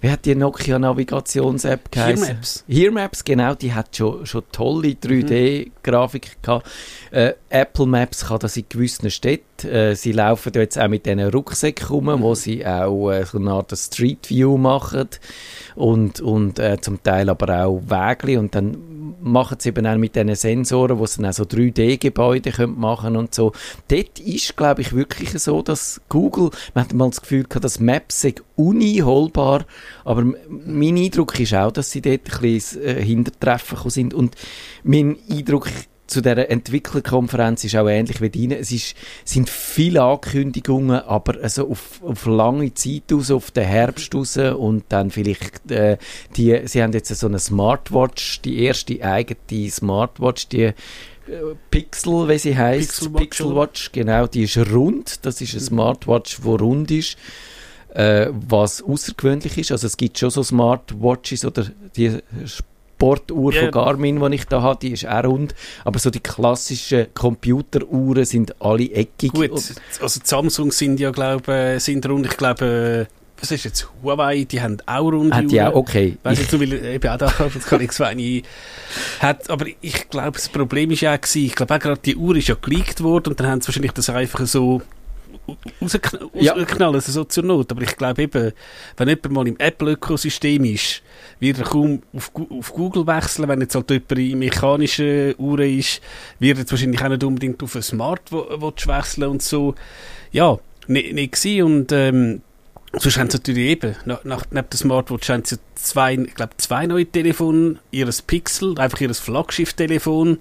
wie 0.00 0.10
hat 0.10 0.24
die 0.24 0.34
Nokia-Navigations-App 0.34 1.92
geheißen? 1.92 2.24
Hearmaps. 2.24 2.64
Hearmaps, 2.66 3.22
genau, 3.22 3.54
die 3.54 3.72
hat 3.72 3.94
schon, 3.94 4.26
schon 4.26 4.42
tolle 4.50 4.88
3D-Grafiken 4.88 6.32
mhm. 6.38 6.42
gehabt. 6.42 6.66
Äh, 7.12 7.34
Apple 7.50 7.86
Maps 7.86 8.26
kann 8.26 8.40
das 8.40 8.56
in 8.56 8.64
gewissen 8.68 9.12
Städten. 9.12 9.68
Äh, 9.68 9.94
sie 9.94 10.10
laufen 10.10 10.50
jetzt 10.56 10.76
auch 10.76 10.88
mit 10.88 11.06
diesen 11.06 11.20
Rucksäcken 11.20 11.86
rum, 11.86 12.06
mhm. 12.06 12.20
wo 12.20 12.34
sie 12.34 12.66
auch 12.66 13.12
äh, 13.12 13.24
so 13.24 13.38
eine 13.38 13.52
Art 13.52 13.72
Street 13.78 14.28
View 14.28 14.56
machen 14.58 15.08
und, 15.76 16.20
und 16.20 16.58
äh, 16.58 16.80
zum 16.80 17.00
Teil 17.00 17.28
aber 17.30 17.64
auch 17.64 17.80
Wege 17.86 18.40
und 18.40 18.56
dann 18.56 18.93
machen 19.24 19.56
sie 19.58 19.70
eben 19.70 19.86
auch 19.86 19.96
mit 19.96 20.14
diesen 20.14 20.34
Sensoren, 20.34 20.98
wo 20.98 21.06
sie 21.06 21.22
dann 21.22 21.30
auch 21.30 21.34
so 21.34 21.44
3D-Gebäude 21.44 22.66
machen 22.66 23.16
und 23.16 23.34
so. 23.34 23.52
Dort 23.88 24.20
ist, 24.20 24.56
glaube 24.56 24.82
ich, 24.82 24.92
wirklich 24.92 25.30
so, 25.30 25.62
dass 25.62 26.00
Google, 26.08 26.50
man 26.74 26.84
hat 26.84 26.92
mal 26.92 27.08
das 27.08 27.22
Gefühl 27.22 27.44
gehabt, 27.44 27.64
dass 27.64 27.80
Maps 27.80 28.20
sei 28.20 28.34
uneinholbar, 28.56 29.64
aber 30.04 30.24
mein 30.48 30.96
Eindruck 30.96 31.40
ist 31.40 31.54
auch, 31.54 31.72
dass 31.72 31.90
sie 31.90 32.02
dort 32.02 32.20
ein 32.32 32.40
bisschen 32.40 32.82
äh, 32.82 33.02
Hintertreffen 33.02 33.90
sind 33.90 34.14
und 34.14 34.36
mein 34.82 35.16
Eindruck 35.30 35.68
zu 36.06 36.20
dieser 36.20 36.50
Entwicklerkonferenz 36.50 37.64
ist 37.64 37.76
auch 37.76 37.88
ähnlich 37.88 38.20
wie 38.20 38.30
deine. 38.30 38.58
Es 38.58 38.70
ist, 38.70 38.94
sind 39.24 39.48
viele 39.48 40.02
Ankündigungen, 40.02 41.00
aber 41.00 41.42
also 41.42 41.70
auf, 41.70 42.02
auf 42.02 42.26
lange 42.26 42.74
Zeit 42.74 43.12
aus, 43.12 43.30
auf 43.30 43.50
den 43.50 43.64
Herbst 43.64 44.14
raus 44.14 44.36
und 44.36 44.84
dann 44.90 45.10
vielleicht 45.10 45.70
äh, 45.70 45.96
die, 46.36 46.62
sie 46.66 46.82
haben 46.82 46.92
jetzt 46.92 47.14
so 47.14 47.26
eine 47.26 47.38
Smartwatch, 47.38 48.42
die 48.42 48.62
erste 48.62 49.02
eigene 49.02 49.70
Smartwatch, 49.70 50.48
die 50.48 50.62
äh, 50.62 50.74
Pixel, 51.70 52.28
wie 52.28 52.38
sie 52.38 52.56
heißt, 52.56 52.90
Pixelwatch, 52.90 53.22
Pixelwatch, 53.22 53.92
genau, 53.92 54.26
die 54.26 54.42
ist 54.42 54.58
rund. 54.58 55.24
Das 55.24 55.40
ist 55.40 55.52
eine 55.52 55.62
mhm. 55.62 55.66
Smartwatch, 55.66 56.38
die 56.42 56.48
rund 56.48 56.90
ist, 56.90 57.16
äh, 57.94 58.28
was 58.30 58.82
außergewöhnlich 58.82 59.56
ist. 59.56 59.72
Also 59.72 59.86
es 59.86 59.96
gibt 59.96 60.18
schon 60.18 60.30
so 60.30 60.42
Smartwatches 60.42 61.44
oder 61.44 61.66
die 61.96 62.18
Sportuhr 62.94 63.52
yeah. 63.52 63.62
von 63.62 63.70
Garmin, 63.72 64.20
die 64.20 64.36
ich 64.36 64.44
da 64.46 64.62
habe, 64.62 64.78
die 64.80 64.92
ist 64.92 65.06
auch 65.06 65.24
rund. 65.24 65.54
Aber 65.84 65.98
so 65.98 66.10
die 66.10 66.20
klassischen 66.20 67.06
Computeruhren 67.14 68.24
sind 68.24 68.60
alle 68.60 68.90
eckig. 68.90 69.32
Gut, 69.32 69.50
also 70.00 70.20
die 70.20 70.26
Samsung 70.26 70.72
sind 70.72 71.00
ja, 71.00 71.10
glaube 71.10 71.52
äh, 71.52 71.78
sind 71.78 72.08
rund. 72.08 72.26
Ich 72.26 72.36
glaube, 72.36 73.08
äh, 73.08 73.14
was 73.40 73.50
ist 73.50 73.64
jetzt, 73.64 73.88
Huawei, 74.02 74.44
die 74.44 74.60
haben 74.60 74.78
auch 74.86 75.10
runde 75.10 75.36
Hat 75.36 75.50
die 75.50 75.60
auch, 75.60 75.74
okay. 75.74 76.16
Weißt 76.22 76.52
du, 76.52 76.60
weil 76.60 76.72
eben 76.72 77.10
auch 77.10 77.18
da, 77.18 77.26
das 77.54 77.66
kann 77.66 77.80
ich 77.80 77.90
zwei 77.90 78.42
hat, 79.20 79.50
aber 79.50 79.66
ich 79.80 80.08
glaube, 80.08 80.32
das 80.32 80.48
Problem 80.48 80.90
ist 80.92 81.00
ja 81.00 81.16
gewesen, 81.16 81.44
ich 81.46 81.54
glaube 81.54 81.74
auch 81.74 81.78
gerade 81.78 82.00
die 82.00 82.16
Uhr 82.16 82.36
ist 82.36 82.48
ja 82.48 82.54
geleakt 82.54 83.02
worden 83.02 83.30
und 83.30 83.40
dann 83.40 83.48
haben 83.48 83.60
sie 83.60 83.68
wahrscheinlich 83.68 83.92
das 83.92 84.08
einfach 84.08 84.46
so 84.46 84.80
rausknallen, 85.82 86.30
ja. 86.34 86.54
also 86.54 87.12
so 87.12 87.24
zur 87.24 87.44
Not. 87.44 87.70
Aber 87.70 87.82
ich 87.82 87.96
glaube 87.96 88.22
eben, 88.22 88.52
wenn 88.96 89.08
jemand 89.08 89.30
mal 89.30 89.48
im 89.48 89.58
Apple-Ökosystem 89.58 90.64
ist, 90.64 91.02
wird 91.44 91.58
er 91.58 91.64
kaum 91.64 92.02
auf, 92.12 92.32
auf, 92.50 92.72
Google 92.72 93.06
wechseln. 93.06 93.48
Wenn 93.48 93.60
jetzt 93.60 93.74
halt 93.74 93.90
jemand 93.90 94.12
in 94.12 94.38
mechanischen 94.38 95.34
Uhren 95.38 95.78
ist, 95.78 96.00
wird 96.38 96.58
er 96.58 96.70
wahrscheinlich 96.70 97.02
auch 97.02 97.08
nicht 97.08 97.24
unbedingt 97.24 97.62
auf 97.62 97.76
ein 97.76 97.82
Smartwatch 97.82 98.86
wechseln 98.86 99.24
und 99.24 99.42
so. 99.42 99.74
Ja, 100.32 100.58
nicht, 100.86 101.12
nicht 101.12 101.32
gewesen. 101.32 101.62
Und, 101.62 101.92
ähm, 101.92 102.42
Sonst 102.96 103.18
haben 103.18 103.28
sie 103.28 103.38
natürlich 103.38 103.70
eben, 103.70 103.96
nach, 104.04 104.22
nach, 104.22 104.44
neben 104.52 104.70
der 104.70 104.78
Smartwatch 104.78 105.28
haben 105.28 105.44
sie 105.44 105.56
zwei, 105.74 106.14
ich 106.14 106.34
glaube, 106.34 106.52
zwei 106.58 106.86
neue 106.86 107.06
Telefone, 107.06 107.78
ihres 107.90 108.22
Pixel, 108.22 108.78
einfach 108.78 109.00
ihres 109.00 109.18
Flaggschiff-Telefon 109.18 110.38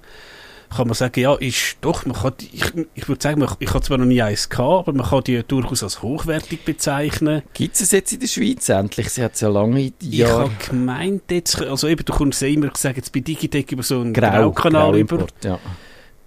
kann 0.75 0.87
man 0.87 0.95
sagen, 0.95 1.19
ja, 1.19 1.35
ist 1.35 1.77
doch, 1.81 2.05
man 2.05 2.15
kann, 2.15 2.33
ich, 2.39 2.63
ich 2.93 3.07
würde 3.07 3.21
sagen, 3.21 3.45
ich 3.59 3.69
habe 3.69 3.81
zwar 3.81 3.97
noch 3.97 4.05
nie 4.05 4.21
eins 4.21 4.49
gehabt, 4.49 4.87
aber 4.87 4.93
man 4.97 5.05
kann 5.07 5.23
die 5.23 5.41
durchaus 5.43 5.83
als 5.83 6.01
hochwertig 6.01 6.65
bezeichnen. 6.65 7.43
Gibt 7.53 7.79
es 7.79 7.91
jetzt 7.91 8.13
in 8.13 8.19
der 8.19 8.27
Schweiz 8.27 8.69
endlich? 8.69 9.09
Sie 9.09 9.23
hat 9.23 9.33
es 9.35 9.41
ja 9.41 9.49
lange 9.49 9.91
Jahre... 10.01 10.43
Ich 10.43 10.51
habe 10.51 10.51
gemeint 10.69 11.23
jetzt, 11.31 11.61
also 11.61 11.87
eben, 11.87 12.03
du 12.05 12.13
kommst 12.13 12.41
ja 12.41 12.47
immer, 12.47 12.71
sage 12.75 12.97
jetzt 12.97 13.11
bei 13.11 13.19
Digitec 13.19 13.71
über 13.71 13.83
so 13.83 14.01
einen 14.01 14.13
Grau, 14.13 14.51
Graukanal 14.51 14.97
über. 14.97 15.27
Ja. 15.43 15.59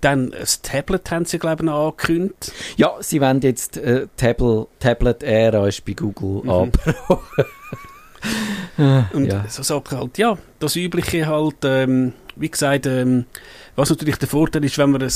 Dann 0.01 0.31
das 0.31 0.63
Tablet 0.63 1.11
haben 1.11 1.25
sie, 1.25 1.39
glaube 1.39 1.63
ich, 1.63 1.67
noch 1.67 1.87
angekündigt. 1.87 2.53
Ja, 2.77 2.97
sie 3.01 3.21
wollen 3.21 3.41
jetzt, 3.41 3.77
äh, 3.79 4.07
Tablet, 4.17 4.69
Tablet-Ära 4.79 5.67
ist 5.67 5.85
bei 5.85 5.95
Google 5.95 6.43
mhm. 6.45 6.51
abgebrochen. 6.51 7.45
und 9.13 9.27
ja. 9.27 9.45
so 9.49 9.63
Sachen 9.63 9.99
halt, 9.99 10.19
ja, 10.19 10.37
das 10.59 10.77
Übliche 10.77 11.27
halt, 11.27 11.57
ähm, 11.65 12.13
wie 12.37 12.51
gesagt, 12.51 12.87
ähm, 12.87 13.25
was 13.77 13.91
natürlich 13.91 14.17
der 14.17 14.29
Vorteil 14.29 14.65
ist, 14.65 14.79
wenn 14.79 14.91
man 14.91 15.03
ein 15.03 15.13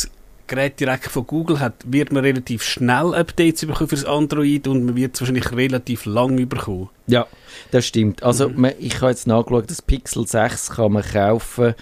Gerät 0.46 0.80
direkt 0.80 1.06
von 1.06 1.26
Google 1.26 1.60
hat, 1.60 1.74
wird 1.86 2.12
man 2.12 2.24
relativ 2.24 2.64
schnell 2.64 3.14
Updates 3.14 3.64
bekommen 3.64 3.88
für 3.88 3.94
das 3.94 4.04
Android 4.04 4.66
und 4.66 4.84
man 4.84 4.96
wird 4.96 5.14
es 5.14 5.20
wahrscheinlich 5.20 5.52
relativ 5.52 6.06
lang 6.06 6.48
bekommen. 6.48 6.90
Ja, 7.06 7.26
das 7.70 7.86
stimmt. 7.86 8.24
Also 8.24 8.48
mhm. 8.48 8.60
man, 8.60 8.72
ich 8.80 9.00
habe 9.00 9.10
jetzt 9.10 9.28
nachgeschaut, 9.28 9.70
das 9.70 9.80
Pixel 9.80 10.26
6 10.26 10.70
kann 10.70 10.92
man 10.92 11.04
kaufen, 11.04 11.74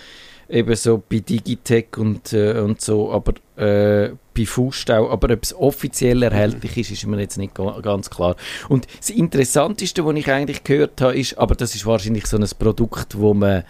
eben 0.50 0.76
so 0.76 1.02
bei 1.08 1.20
Digitech 1.20 1.96
und, 1.96 2.34
äh, 2.34 2.58
und 2.60 2.82
so, 2.82 3.10
aber 3.10 3.32
äh, 3.56 4.12
bei 4.36 4.44
Fußstau, 4.44 5.10
aber 5.10 5.32
ob 5.32 5.42
es 5.42 5.54
offiziell 5.54 6.22
erhältlich 6.22 6.76
ist, 6.76 6.90
ist 6.90 7.06
mir 7.06 7.20
jetzt 7.20 7.38
nicht 7.38 7.54
ganz 7.54 8.10
klar. 8.10 8.36
Und 8.68 8.86
das 8.98 9.08
Interessanteste, 9.08 10.04
was 10.04 10.14
ich 10.16 10.30
eigentlich 10.30 10.62
gehört 10.62 11.00
habe, 11.00 11.18
ist, 11.18 11.38
aber 11.38 11.54
das 11.54 11.74
ist 11.74 11.86
wahrscheinlich 11.86 12.26
so 12.26 12.36
ein 12.36 12.46
Produkt, 12.58 13.18
wo 13.18 13.32
man 13.32 13.64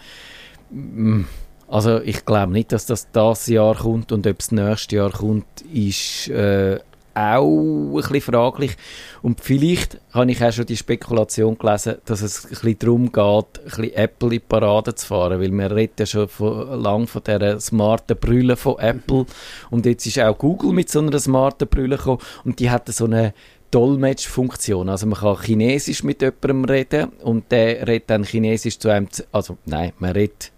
also 1.69 2.01
ich 2.01 2.25
glaube 2.25 2.53
nicht, 2.53 2.71
dass 2.71 2.85
das 2.85 3.11
das 3.11 3.47
Jahr 3.47 3.75
kommt 3.75 4.11
und 4.11 4.25
ob 4.25 4.39
es 4.39 4.51
nächstes 4.51 4.91
Jahr 4.95 5.11
kommt, 5.11 5.45
ist 5.71 6.27
äh, 6.29 6.79
auch 7.13 7.43
ein 7.43 7.91
bisschen 7.91 8.21
fraglich. 8.21 8.75
Und 9.21 9.41
vielleicht 9.41 9.99
habe 10.13 10.31
ich 10.31 10.43
auch 10.43 10.51
schon 10.51 10.65
die 10.65 10.77
Spekulation 10.77 11.57
gelesen, 11.57 11.95
dass 12.05 12.21
es 12.21 12.45
ein 12.45 12.49
bisschen 12.49 12.79
darum 12.79 13.11
geht, 13.11 13.59
ein 13.59 13.63
bisschen 13.65 13.93
Apple 13.93 14.27
in 14.27 14.33
die 14.33 14.39
Parade 14.39 14.95
zu 14.95 15.07
fahren, 15.07 15.39
weil 15.39 15.51
wir 15.51 15.75
reden 15.75 15.93
ja 15.99 16.05
schon 16.05 16.27
von, 16.27 16.81
lang 16.81 17.07
von 17.07 17.21
dieser 17.23 17.59
smarten 17.59 18.17
Brille 18.17 18.55
von 18.55 18.79
Apple 18.79 19.25
und 19.69 19.85
jetzt 19.85 20.05
ist 20.05 20.19
auch 20.19 20.37
Google 20.37 20.71
mit 20.71 20.89
so 20.89 20.99
einer 20.99 21.19
smarten 21.19 21.67
Brille 21.67 21.97
gekommen 21.97 22.19
und 22.45 22.59
die 22.59 22.69
hat 22.69 22.87
so 22.89 23.05
eine 23.05 23.33
Dolmetschfunktion. 23.71 24.89
Also 24.89 25.05
man 25.05 25.19
kann 25.19 25.41
Chinesisch 25.41 26.03
mit 26.03 26.21
jemandem 26.21 26.65
reden 26.65 27.09
und 27.21 27.51
der 27.51 27.87
redet 27.87 28.09
dann 28.09 28.23
Chinesisch 28.23 28.79
zu 28.79 28.89
einem, 28.89 29.07
also 29.31 29.57
nein, 29.65 29.93
man 29.99 30.11
redet 30.11 30.51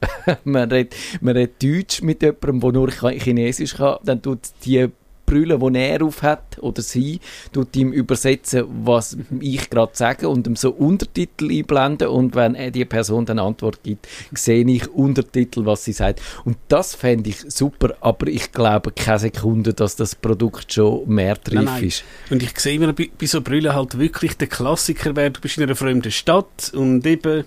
man, 0.44 0.70
redet, 0.70 0.94
man 1.20 1.36
redet 1.36 1.62
Deutsch 1.62 2.02
mit 2.02 2.22
jemandem, 2.22 2.60
der 2.60 2.72
nur 2.72 2.90
Chinesisch 2.90 3.76
kann, 3.76 3.98
dann 4.04 4.22
tut 4.22 4.40
die 4.64 4.88
Brille, 5.28 5.58
die 5.58 5.78
er 5.78 6.02
auf 6.02 6.22
hat, 6.22 6.58
oder 6.60 6.80
sie, 6.80 7.20
tut 7.52 7.76
ihm 7.76 7.92
übersetzen, 7.92 8.64
was 8.84 9.16
ich 9.40 9.68
gerade 9.68 9.92
sage 9.94 10.26
und 10.26 10.46
ihm 10.46 10.56
so 10.56 10.70
Untertitel 10.70 11.50
einblenden 11.50 12.08
und 12.08 12.34
wenn 12.34 12.56
die 12.72 12.84
Person 12.86 13.26
dann 13.26 13.38
Antwort 13.38 13.82
gibt, 13.82 14.08
sehe 14.32 14.64
ich 14.64 14.88
Untertitel, 14.88 15.66
was 15.66 15.84
sie 15.84 15.92
sagt. 15.92 16.22
Und 16.46 16.56
das 16.68 16.94
fände 16.94 17.28
ich 17.28 17.44
super, 17.48 17.94
aber 18.00 18.28
ich 18.28 18.52
glaube 18.52 18.90
keine 18.92 19.18
Sekunde, 19.18 19.74
dass 19.74 19.96
das 19.96 20.14
Produkt 20.14 20.72
schon 20.72 21.06
mehr 21.08 21.36
reif 21.46 21.82
ist. 21.82 22.04
Und 22.30 22.42
ich 22.42 22.58
sehe 22.58 22.76
immer 22.76 22.94
bei, 22.94 23.10
bei 23.20 23.26
so 23.26 23.42
Brüllen 23.42 23.74
halt 23.74 23.98
wirklich 23.98 24.34
der 24.38 24.48
Klassiker, 24.48 25.14
wer 25.14 25.28
du 25.28 25.42
bist 25.42 25.58
in 25.58 25.64
einer 25.64 25.76
fremden 25.76 26.10
Stadt 26.10 26.72
und 26.74 27.06
eben 27.06 27.44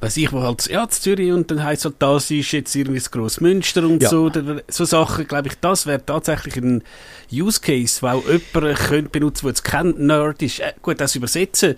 weiß 0.00 0.16
ich, 0.16 0.32
wo 0.32 0.42
halt, 0.42 0.66
ja, 0.68 0.88
Zürich 0.88 1.32
und 1.32 1.50
dann 1.50 1.62
heisst 1.62 1.84
halt, 1.84 1.96
das 1.98 2.30
ist 2.30 2.52
jetzt 2.52 2.74
irgendwie 2.74 2.98
das 2.98 3.10
grosse 3.10 3.42
Münster 3.42 3.84
und 3.84 4.02
ja. 4.02 4.08
so, 4.08 4.30
so 4.68 4.84
Sachen, 4.84 5.26
glaube 5.26 5.48
ich, 5.48 5.54
das 5.60 5.86
wäre 5.86 6.04
tatsächlich 6.04 6.56
ein 6.56 6.82
Use 7.32 7.60
Case, 7.60 8.02
weil 8.02 8.20
jemand 8.20 8.78
könnte 8.78 9.10
benutzen, 9.10 9.42
der 9.42 9.50
jetzt 9.50 9.64
kein 9.64 9.94
Nerd 10.06 10.42
ist, 10.42 10.60
äh, 10.60 10.72
gut, 10.82 11.00
das 11.00 11.14
übersetzen, 11.14 11.76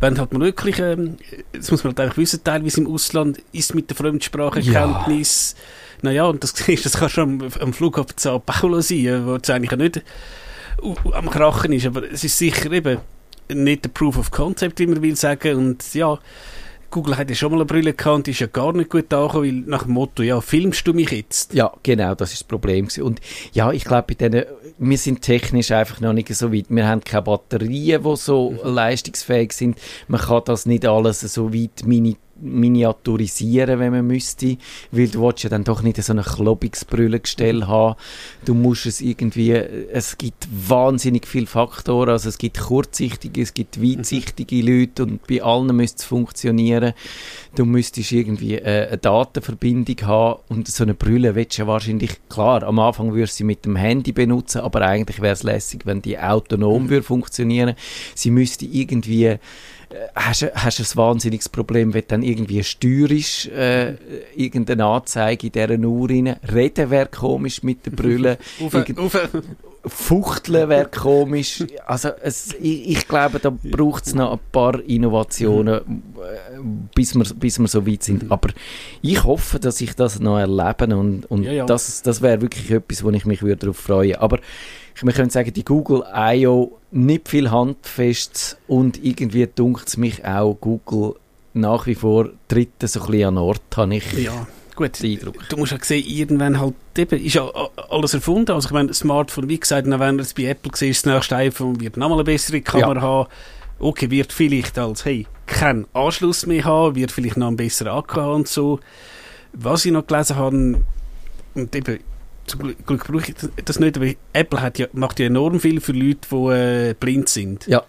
wenn 0.00 0.18
halt 0.18 0.32
man 0.32 0.42
wirklich, 0.42 0.78
ähm, 0.78 1.16
das 1.52 1.70
muss 1.70 1.84
man 1.84 1.92
halt 1.92 2.00
einfach 2.00 2.16
wissen, 2.16 2.42
teilweise 2.44 2.80
im 2.80 2.92
Ausland 2.92 3.42
ist 3.52 3.74
mit 3.74 3.88
der 3.90 3.96
Fremdsprachenkenntnis, 3.96 5.54
ja. 5.56 5.98
naja, 6.02 6.24
und 6.24 6.42
das, 6.42 6.54
das 6.82 6.92
kann 6.92 7.08
schon 7.08 7.42
am, 7.42 7.48
am 7.60 7.72
Flughafen 7.72 8.14
Sao 8.16 8.38
Paulo 8.40 8.80
sein, 8.80 9.26
wo 9.26 9.36
es 9.36 9.50
eigentlich 9.50 9.78
nicht 9.78 10.02
am 11.12 11.30
Krachen 11.30 11.72
ist, 11.72 11.86
aber 11.86 12.10
es 12.10 12.24
ist 12.24 12.38
sicher 12.38 12.70
eben 12.72 12.98
nicht 13.48 13.84
der 13.84 13.90
Proof 13.90 14.16
of 14.16 14.30
Concept, 14.30 14.78
wie 14.78 14.86
man 14.86 15.02
will 15.02 15.16
sagen, 15.16 15.56
und 15.56 15.94
ja, 15.94 16.18
Google 16.90 17.16
hat 17.16 17.30
ja 17.30 17.36
schon 17.36 17.52
mal 17.52 17.58
eine 17.58 17.64
Brille 17.64 17.94
gehabt 17.94 18.16
und 18.16 18.26
die 18.26 18.32
ist 18.32 18.40
ja 18.40 18.46
gar 18.46 18.72
nicht 18.72 18.90
gut 18.90 19.12
angekommen, 19.12 19.44
weil 19.44 19.70
nach 19.70 19.84
dem 19.84 19.92
Motto, 19.92 20.22
ja, 20.22 20.40
filmst 20.40 20.86
du 20.86 20.92
mich 20.92 21.10
jetzt? 21.10 21.54
Ja, 21.54 21.72
genau, 21.82 22.14
das 22.14 22.32
ist 22.32 22.42
das 22.42 22.48
Problem. 22.48 22.88
Und 23.00 23.20
ja, 23.52 23.72
ich 23.72 23.84
glaube, 23.84 24.14
wir 24.78 24.98
sind 24.98 25.22
technisch 25.22 25.70
einfach 25.70 26.00
noch 26.00 26.12
nicht 26.12 26.34
so 26.34 26.52
weit. 26.52 26.66
Wir 26.68 26.86
haben 26.86 27.02
keine 27.02 27.22
Batterien, 27.22 28.02
die 28.02 28.16
so 28.16 28.50
mhm. 28.50 28.58
leistungsfähig 28.74 29.52
sind. 29.52 29.78
Man 30.08 30.20
kann 30.20 30.42
das 30.44 30.66
nicht 30.66 30.86
alles 30.86 31.20
so 31.20 31.54
weit 31.54 31.84
mini 31.84 32.16
miniaturisieren, 32.40 33.78
wenn 33.78 33.92
man 33.92 34.06
müsste, 34.06 34.56
weil 34.90 35.08
du 35.08 35.22
willst 35.22 35.44
ja 35.44 35.50
dann 35.50 35.64
doch 35.64 35.82
nicht 35.82 36.02
so 36.02 36.12
ein 36.12 36.22
klobiges 36.22 36.84
Brillengestell 36.84 37.66
haben. 37.66 37.96
Du 38.44 38.54
musst 38.54 38.86
es 38.86 39.00
irgendwie, 39.00 39.52
es 39.52 40.18
gibt 40.18 40.48
wahnsinnig 40.50 41.26
viele 41.26 41.46
Faktoren, 41.46 42.10
also 42.10 42.28
es 42.28 42.38
gibt 42.38 42.58
kurzsichtige, 42.58 43.42
es 43.42 43.54
gibt 43.54 43.82
weitsichtige 43.82 44.62
Leute 44.62 45.04
und 45.04 45.26
bei 45.26 45.42
allen 45.42 45.74
müsste 45.74 45.98
es 45.98 46.04
funktionieren. 46.04 46.92
Du 47.54 47.64
müsstest 47.64 48.12
irgendwie 48.12 48.56
äh, 48.56 48.88
eine 48.88 48.98
Datenverbindung 48.98 49.96
haben 50.06 50.40
und 50.48 50.68
so 50.68 50.84
eine 50.84 50.94
Brille 50.94 51.34
willst 51.34 51.58
du 51.58 51.62
ja 51.62 51.68
wahrscheinlich, 51.68 52.12
klar, 52.28 52.62
am 52.62 52.78
Anfang 52.78 53.12
würdest 53.12 53.34
du 53.34 53.38
sie 53.38 53.44
mit 53.44 53.64
dem 53.64 53.76
Handy 53.76 54.12
benutzen, 54.12 54.60
aber 54.60 54.82
eigentlich 54.82 55.20
wäre 55.20 55.32
es 55.32 55.42
lässig, 55.42 55.86
wenn 55.86 56.02
die 56.02 56.18
autonom 56.18 56.84
mhm. 56.84 56.90
würde 56.90 57.02
funktionieren. 57.02 57.74
Sie 58.14 58.30
müsste 58.30 58.64
irgendwie 58.66 59.38
hast, 60.14 60.42
hast 60.54 60.80
ein 60.80 60.96
wahnsinniges 60.96 61.48
Problem, 61.48 61.94
wenn 61.94 62.02
du 62.02 62.06
dann 62.08 62.22
irgendwie 62.22 62.62
steuerisch 62.62 63.46
äh, 63.46 63.94
irgendeine 64.34 64.84
Anzeige 64.84 65.48
in 65.48 65.52
dieser 65.52 65.88
Uhr 65.88 66.08
rein. 66.08 66.36
Reden 66.52 66.90
wäre 66.90 67.06
komisch 67.06 67.62
mit 67.62 67.86
der 67.86 67.90
Brille. 67.92 68.38
Fuchteln 69.86 70.68
wäre 70.68 70.88
komisch. 70.90 71.64
Also 71.86 72.10
es, 72.22 72.54
ich, 72.60 72.88
ich, 72.88 73.08
glaube, 73.08 73.38
da 73.40 73.50
braucht 73.50 74.06
es 74.06 74.14
noch 74.14 74.32
ein 74.32 74.38
paar 74.52 74.78
Innovationen, 74.80 75.76
äh, 75.78 76.60
bis 76.94 77.14
wir, 77.14 77.24
bis 77.34 77.58
wir 77.58 77.66
so 77.66 77.86
weit 77.86 78.02
sind. 78.02 78.30
Aber 78.30 78.50
ich 79.00 79.24
hoffe, 79.24 79.58
dass 79.58 79.80
ich 79.80 79.96
das 79.96 80.20
noch 80.20 80.38
erlebe 80.38 80.94
und, 80.94 81.30
und 81.30 81.44
ja, 81.44 81.52
ja. 81.52 81.66
das, 81.66 82.02
das 82.02 82.20
wäre 82.20 82.42
wirklich 82.42 82.70
etwas, 82.70 83.02
wo 83.02 83.10
ich 83.10 83.24
mich 83.24 83.40
darauf 83.40 83.76
freuen 83.76 84.10
würde. 84.10 84.20
Aber 84.20 84.38
wir 85.02 85.12
können 85.12 85.30
sagen, 85.30 85.52
die 85.52 85.64
Google 85.64 86.04
I.O. 86.14 86.78
nicht 86.90 87.28
viel 87.28 87.50
handfest 87.50 88.58
und 88.66 89.02
irgendwie 89.02 89.46
dunkt 89.46 89.88
es 89.88 89.96
mich 89.96 90.24
auch, 90.24 90.56
Google 90.60 91.14
nach 91.54 91.86
wie 91.86 91.94
vor 91.94 92.30
dritte 92.48 92.86
so 92.86 93.00
ein 93.00 93.06
bisschen 93.06 93.28
an 93.28 93.38
Ort, 93.38 93.62
habe 93.76 93.96
ich 93.96 94.12
ja. 94.12 94.46
Gut, 94.76 94.98
du 95.02 95.56
musst 95.58 95.72
ja 95.72 95.78
sehen, 95.82 96.06
irgendwann 96.06 96.58
halt 96.58 96.74
eben, 96.96 97.22
ist 97.22 97.34
ja 97.34 97.50
alles 97.90 98.14
erfunden. 98.14 98.52
Also 98.52 98.68
ich 98.68 98.72
meine, 98.72 98.94
Smartphone, 98.94 99.48
wie 99.48 99.60
gesagt, 99.60 99.86
wenn 99.86 100.16
du 100.16 100.22
es 100.22 100.32
bei 100.32 100.44
Apple 100.44 100.72
siehst, 100.74 101.04
das 101.04 101.12
nächste 101.12 101.36
iPhone 101.36 101.78
wird 101.80 101.98
nochmal 101.98 102.18
eine 102.18 102.24
bessere 102.24 102.62
Kamera 102.62 102.94
ja. 102.94 103.00
haben. 103.02 103.28
Okay, 103.78 104.10
wird 104.10 104.32
vielleicht 104.32 104.78
als, 104.78 105.04
hey, 105.04 105.26
keinen 105.44 105.86
Anschluss 105.92 106.46
mehr 106.46 106.64
haben, 106.64 106.94
wird 106.94 107.12
vielleicht 107.12 107.36
noch 107.36 107.48
einen 107.48 107.56
besseren 107.56 107.92
Akku 107.92 108.20
haben 108.20 108.34
und 108.36 108.48
so. 108.48 108.80
Was 109.52 109.84
ich 109.84 109.92
noch 109.92 110.06
gelesen 110.06 110.36
habe, 110.36 110.82
und 111.54 111.76
eben, 111.76 111.98
zum 112.50 112.74
Glück 112.86 113.06
brauche 113.06 113.30
ich 113.30 113.34
das 113.64 113.80
nicht, 113.80 113.96
aber 113.96 114.06
Apple 114.32 114.60
hat 114.60 114.78
ja, 114.78 114.86
macht 114.92 115.20
ja 115.20 115.26
enorm 115.26 115.60
viel 115.60 115.80
für 115.80 115.92
Leute, 115.92 116.20
die 116.30 116.36
äh, 116.36 116.94
blind 116.98 117.28
sind. 117.28 117.66
Ja. 117.66 117.82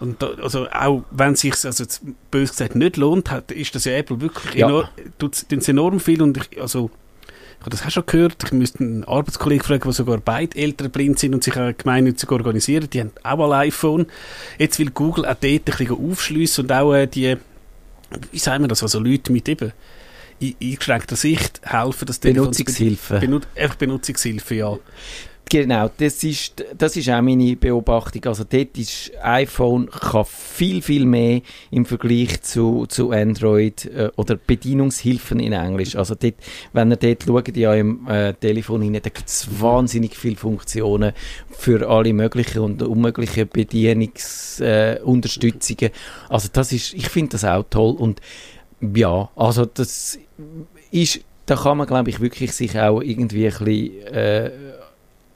Und 0.00 0.20
da, 0.20 0.30
also 0.42 0.68
auch 0.68 1.04
wenn 1.12 1.34
es 1.34 1.40
sich 1.40 1.54
also 1.64 1.84
bös 2.30 2.50
gesagt 2.50 2.74
nicht 2.74 2.96
lohnt, 2.96 3.30
hat, 3.30 3.52
ist 3.52 3.74
das 3.74 3.84
ja 3.84 3.92
Apple 3.92 4.20
wirklich 4.20 4.54
ja. 4.54 4.66
enorm, 4.66 4.88
tut 5.18 5.68
enorm 5.68 6.00
viel 6.00 6.22
und 6.22 6.36
ich, 6.36 6.60
also 6.60 6.90
ich 7.58 7.64
habe 7.64 7.70
das 7.70 7.86
auch 7.86 7.90
schon 7.90 8.06
gehört, 8.06 8.42
ich 8.44 8.52
müsste 8.52 8.80
einen 8.80 9.04
Arbeitskollegen 9.04 9.64
fragen, 9.64 9.84
der 9.84 9.92
sogar 9.92 10.18
beide 10.18 10.58
Eltern 10.58 10.90
blind 10.90 11.20
sind 11.20 11.34
und 11.34 11.44
sich 11.44 11.56
auch 11.56 11.72
gemeinnützig 11.76 12.32
organisieren, 12.32 12.90
die 12.92 12.98
haben 12.98 13.12
auch 13.22 13.52
ein 13.52 13.68
iPhone. 13.68 14.06
Jetzt 14.58 14.80
will 14.80 14.90
Google 14.90 15.24
auch 15.24 15.36
dort 15.40 15.44
ein 15.44 15.62
bisschen 15.62 15.90
aufschliessen 15.90 16.64
und 16.64 16.72
auch 16.72 16.92
äh, 16.92 17.06
die, 17.06 17.36
wie 18.32 18.38
sagen 18.40 18.64
wir 18.64 18.68
das, 18.68 18.82
also 18.82 18.98
Leute 18.98 19.30
mit 19.30 19.48
eben 19.48 19.72
eingeschränkter 20.60 21.16
Sicht 21.16 21.60
helfen, 21.64 22.06
dass 22.06 22.18
Benutzungshilfe. 22.18 23.20
Benut 23.20 23.46
einfach 23.56 23.76
Benutzungshilfe, 23.76 24.54
ja. 24.54 24.78
Genau, 25.52 25.90
das 25.98 26.24
ist, 26.24 26.64
das 26.78 26.96
ist 26.96 27.10
auch 27.10 27.20
meine 27.20 27.56
Beobachtung. 27.56 28.24
Also 28.24 28.44
dort 28.48 28.78
ist 28.78 29.12
iPhone 29.22 29.90
kann 29.90 30.24
viel, 30.24 30.80
viel 30.80 31.04
mehr 31.04 31.42
im 31.70 31.84
Vergleich 31.84 32.40
zu, 32.40 32.86
zu 32.86 33.10
Android 33.10 33.84
äh, 33.84 34.08
oder 34.16 34.36
Bedienungshilfen 34.36 35.40
in 35.40 35.52
Englisch. 35.52 35.94
Also 35.94 36.14
dort, 36.14 36.36
wenn 36.72 36.90
ihr 36.90 36.96
dort 36.96 37.24
schaut, 37.24 37.54
ja 37.54 37.74
im 37.74 38.08
äh, 38.08 38.32
Telefon 38.32 38.80
rein, 38.80 38.94
da 38.94 39.10
gibt 39.10 39.28
es 39.28 39.46
wahnsinnig 39.60 40.16
viele 40.16 40.36
Funktionen 40.36 41.12
für 41.50 41.86
alle 41.86 42.14
möglichen 42.14 42.60
und 42.60 42.82
unmöglichen 42.82 43.46
Bedienungsunterstützungen. 43.46 45.90
Äh, 45.90 45.92
also 46.30 46.48
das 46.50 46.72
ist, 46.72 46.94
ich 46.94 47.10
finde 47.10 47.32
das 47.32 47.44
auch 47.44 47.66
toll 47.68 47.96
und 47.98 48.22
ja, 48.94 49.28
also 49.36 49.64
das 49.64 50.18
ist, 50.90 51.20
da 51.46 51.56
kann 51.56 51.78
man 51.78 51.86
glaube 51.86 52.10
ich 52.10 52.20
wirklich 52.20 52.52
sich 52.52 52.78
auch 52.78 53.00
irgendwie 53.00 53.46
ein 53.46 53.64
bisschen 53.64 54.14
äh, 54.14 54.50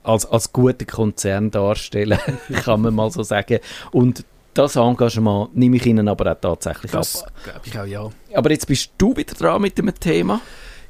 als, 0.03 0.27
als 0.27 0.53
guter 0.53 0.85
Konzern 0.85 1.51
darstellen, 1.51 2.19
kann 2.65 2.81
man 2.81 2.95
mal 2.95 3.11
so 3.11 3.23
sagen. 3.23 3.59
Und 3.93 4.25
das 4.55 4.77
Engagement 4.77 5.55
nehme 5.55 5.77
ich 5.77 5.87
Ihnen 5.87 6.09
aber 6.09 6.33
auch 6.33 6.41
tatsächlich 6.41 6.93
das 6.93 7.23
ab. 7.23 7.33
glaube 7.45 7.61
ich 7.65 7.79
auch, 7.79 7.87
ja. 7.87 8.39
Aber 8.39 8.51
jetzt 8.51 8.67
bist 8.67 8.91
du 8.99 9.17
wieder 9.17 9.35
dran 9.35 9.61
mit 9.63 9.77
dem 9.77 9.93
Thema. 9.95 10.41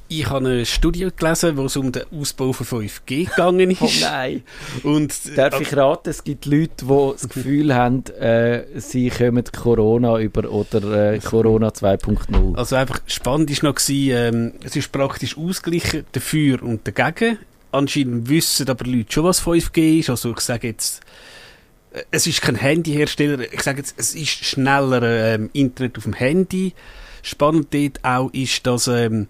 Ich 0.08 0.30
habe 0.30 0.46
eine 0.46 0.66
Studie 0.66 1.08
gelesen, 1.16 1.56
wo 1.56 1.64
es 1.64 1.76
um 1.76 1.90
den 1.90 2.04
Ausbau 2.12 2.52
von 2.52 2.66
5G 2.66 3.28
gegangen 3.28 3.70
ist. 3.70 3.82
Oh 3.82 3.90
nein. 4.00 4.42
Und, 4.84 5.36
Darf 5.36 5.60
ich 5.60 5.76
raten, 5.76 6.10
es 6.10 6.22
gibt 6.22 6.46
Leute, 6.46 6.84
die 6.84 7.12
das 7.12 7.28
Gefühl 7.28 7.74
haben, 7.74 8.04
äh, 8.20 8.64
sie 8.80 9.10
kommen 9.10 9.44
Corona 9.44 10.20
über 10.20 10.48
oder 10.50 11.14
äh, 11.14 11.18
Corona 11.18 11.68
2.0. 11.68 12.56
Also 12.56 12.76
einfach 12.76 13.00
spannend 13.06 13.50
war 13.62 13.70
noch, 13.70 13.80
ähm, 13.88 14.52
es 14.62 14.76
ist 14.76 14.92
praktisch 14.92 15.36
ausgeglichen, 15.36 16.04
dafür 16.12 16.62
und 16.62 16.86
dagegen 16.86 17.38
anscheinend 17.72 18.28
wissen 18.28 18.68
aber 18.68 18.84
Leute 18.86 19.12
schon, 19.12 19.24
was 19.24 19.42
5G 19.42 20.00
ist. 20.00 20.10
Also 20.10 20.32
ich 20.32 20.40
sage 20.40 20.68
jetzt, 20.68 21.02
äh, 21.92 22.02
es 22.10 22.26
ist 22.26 22.42
kein 22.42 22.56
Handyhersteller, 22.56 23.52
ich 23.52 23.62
sage 23.62 23.78
jetzt, 23.78 23.94
es 23.98 24.14
ist 24.14 24.44
schneller 24.44 25.02
ähm, 25.02 25.50
Internet 25.52 25.98
auf 25.98 26.04
dem 26.04 26.14
Handy. 26.14 26.74
Spannend 27.22 27.74
dort 27.74 28.04
auch 28.04 28.32
ist, 28.32 28.66
dass 28.66 28.86
ähm, 28.88 29.26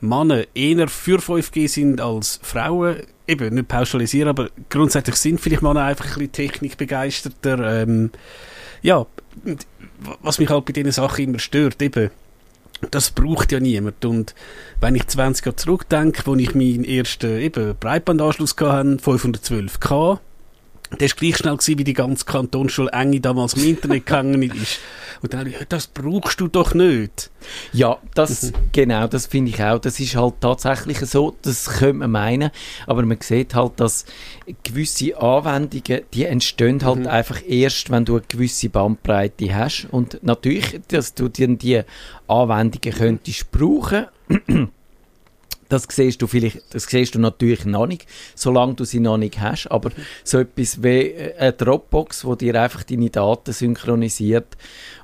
Männer 0.00 0.44
eher 0.54 0.88
für 0.88 1.18
5G 1.18 1.68
sind 1.68 2.00
als 2.00 2.40
Frauen. 2.42 2.98
Eben, 3.26 3.54
nicht 3.54 3.68
pauschalisieren, 3.68 4.30
aber 4.30 4.48
grundsätzlich 4.70 5.16
sind 5.16 5.40
vielleicht 5.40 5.62
Männer 5.62 5.84
einfach 5.84 6.06
ein 6.06 6.12
bisschen 6.14 6.32
technikbegeisterter. 6.32 7.82
Ähm, 7.82 8.10
ja, 8.80 9.06
was 10.22 10.38
mich 10.38 10.48
halt 10.48 10.64
bei 10.64 10.72
diesen 10.72 10.92
Sachen 10.92 11.24
immer 11.24 11.38
stört, 11.38 11.82
eben, 11.82 12.10
das 12.90 13.10
braucht 13.10 13.52
ja 13.52 13.60
niemand. 13.60 14.04
Und 14.04 14.34
wenn 14.80 14.94
ich 14.94 15.06
20 15.06 15.44
Jahre 15.44 15.56
zurückdenke, 15.56 16.22
wo 16.26 16.34
ich 16.36 16.54
meinen 16.54 16.84
ersten 16.84 17.38
eben 17.38 17.76
Breitbandanschluss 17.78 18.56
hatte, 18.58 18.96
512K, 18.96 20.18
der 20.90 21.08
war 21.08 21.16
gleich 21.16 21.36
schnell 21.36 21.56
gewesen, 21.56 21.78
wie 21.78 21.84
die 21.84 21.92
ganze 21.92 22.24
Kantonsschule 22.24 22.90
Enge 22.92 23.20
damals 23.20 23.54
im 23.54 23.64
Internet 23.64 24.06
gegangen 24.06 24.42
ist. 24.42 24.80
Und 25.20 25.34
dann 25.34 25.46
ich, 25.46 25.56
das 25.68 25.86
brauchst 25.86 26.40
du 26.40 26.48
doch 26.48 26.74
nicht. 26.74 27.30
Ja, 27.72 27.98
das, 28.14 28.52
genau, 28.72 29.06
das 29.06 29.26
finde 29.26 29.50
ich 29.50 29.62
auch. 29.62 29.78
Das 29.78 30.00
ist 30.00 30.16
halt 30.16 30.34
tatsächlich 30.40 30.98
so, 31.00 31.36
das 31.42 31.66
könnte 31.66 31.94
man 31.94 32.10
meinen, 32.10 32.50
aber 32.86 33.02
man 33.02 33.18
sieht 33.20 33.54
halt, 33.54 33.80
dass 33.80 34.06
gewisse 34.62 35.20
Anwendungen, 35.20 36.02
die 36.12 36.24
entstehen 36.24 36.84
halt 36.84 37.00
mhm. 37.00 37.06
einfach 37.06 37.40
erst, 37.46 37.90
wenn 37.90 38.04
du 38.04 38.16
eine 38.16 38.24
gewisse 38.26 38.70
Bandbreite 38.70 39.54
hast. 39.54 39.88
Und 39.90 40.22
natürlich, 40.22 40.80
dass 40.88 41.14
du 41.14 41.28
die, 41.28 41.56
die 41.58 41.82
Anwendungen 42.28 42.96
könntest 42.96 43.50
brauchen, 43.50 44.06
das 45.68 45.86
siehst 45.90 46.22
du 46.22 46.26
vielleicht, 46.26 46.74
das 46.74 46.84
siehst 46.84 47.14
du 47.14 47.18
natürlich 47.18 47.64
noch 47.64 47.86
nicht, 47.86 48.06
solange 48.34 48.74
du 48.74 48.84
sie 48.84 49.00
noch 49.00 49.18
nicht 49.18 49.40
hast. 49.40 49.68
Aber 49.68 49.90
so 50.24 50.38
etwas 50.38 50.82
wie 50.82 51.08
äh, 51.12 51.36
eine 51.36 51.52
Dropbox, 51.52 52.24
wo 52.24 52.34
dir 52.34 52.60
einfach 52.60 52.84
deine 52.84 53.10
Daten 53.10 53.52
synchronisiert 53.52 54.56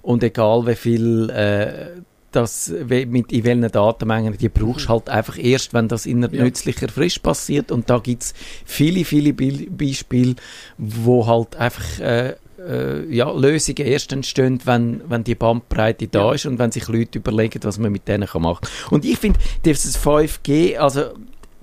und 0.03 0.22
egal 0.22 0.66
wie 0.66 0.74
viel 0.74 1.31
äh, 1.31 2.00
das, 2.35 2.72
mit 2.88 3.33
in 3.33 3.44
welchen 3.44 3.70
Datenmengen 3.70 4.37
die 4.37 4.48
brauchst, 4.48 4.88
halt 4.88 5.09
einfach 5.09 5.38
erst, 5.38 5.72
wenn 5.72 5.88
das 5.88 6.05
in 6.05 6.24
einer 6.24 6.35
ja. 6.35 6.42
nützlicher 6.42 6.88
Frist 6.88 7.22
passiert. 7.22 7.70
Und 7.70 7.88
da 7.90 7.98
gibt 7.98 8.24
es 8.24 8.35
viele, 8.64 9.05
viele 9.05 9.33
Be 9.33 9.66
Beispiele, 9.70 10.35
wo 10.77 11.27
halt 11.27 11.57
einfach 11.57 12.00
äh, 12.00 12.35
äh, 12.68 13.05
ja, 13.14 13.31
Lösungen 13.31 13.87
erst 13.87 14.12
entstehen, 14.12 14.61
wenn, 14.64 15.03
wenn 15.09 15.24
die 15.24 15.35
Bandbreite 15.35 16.09
da 16.09 16.27
ja. 16.27 16.33
ist 16.35 16.46
und 16.46 16.59
wenn 16.59 16.72
sich 16.72 16.88
Leute 16.88 17.18
überlegen, 17.18 17.61
was 17.62 17.79
man 17.79 17.92
mit 17.92 18.09
denen 18.09 18.29
machen 18.35 18.61
kann. 18.62 18.70
Und 18.90 19.05
ich 19.05 19.18
finde, 19.18 19.38
dieses 19.64 19.98
5G, 19.98 20.77
also 20.77 21.11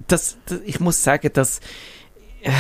das, 0.07 0.37
das, 0.45 0.59
ich 0.65 0.79
muss 0.79 1.03
sagen, 1.03 1.29
dass 1.33 1.59
äh, 2.41 2.51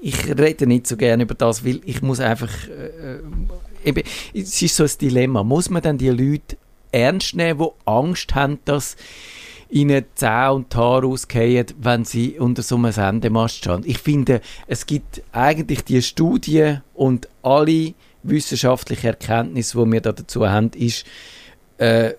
ich 0.00 0.26
rede 0.38 0.66
nicht 0.66 0.86
so 0.86 0.96
gerne 0.96 1.22
über 1.22 1.34
das, 1.34 1.64
weil 1.64 1.80
ich 1.84 2.02
muss 2.02 2.20
einfach 2.20 2.50
äh, 2.68 3.18
eben, 3.88 4.02
es 4.34 4.60
ist 4.60 4.76
so 4.76 4.84
ein 4.84 4.90
Dilemma. 5.00 5.42
Muss 5.42 5.70
man 5.70 5.82
dann 5.82 5.98
die 5.98 6.10
Leute 6.10 6.56
ernst 6.92 7.34
nehmen, 7.34 7.58
die 7.58 7.88
Angst 7.90 8.34
haben, 8.34 8.58
dass 8.64 8.96
ihnen 9.68 10.04
Zähne 10.14 10.52
und 10.52 10.72
die 10.72 10.76
Haare 10.76 11.06
ausgehen, 11.06 11.66
wenn 11.80 12.04
sie 12.04 12.38
unter 12.38 12.62
so 12.62 12.76
einem 12.76 12.92
Sendemast 12.92 13.56
stehen. 13.56 13.82
Ich 13.84 13.98
finde, 13.98 14.40
es 14.66 14.86
gibt 14.86 15.22
eigentlich 15.32 15.84
die 15.84 16.02
Studien 16.02 16.82
und 16.94 17.28
alle 17.42 17.94
wissenschaftlichen 18.22 19.06
Erkenntnisse, 19.08 19.78
die 19.84 19.92
wir 19.92 20.00
da 20.00 20.12
dazu 20.12 20.48
haben, 20.48 20.70
ist 20.76 21.04
äh, 21.78 22.12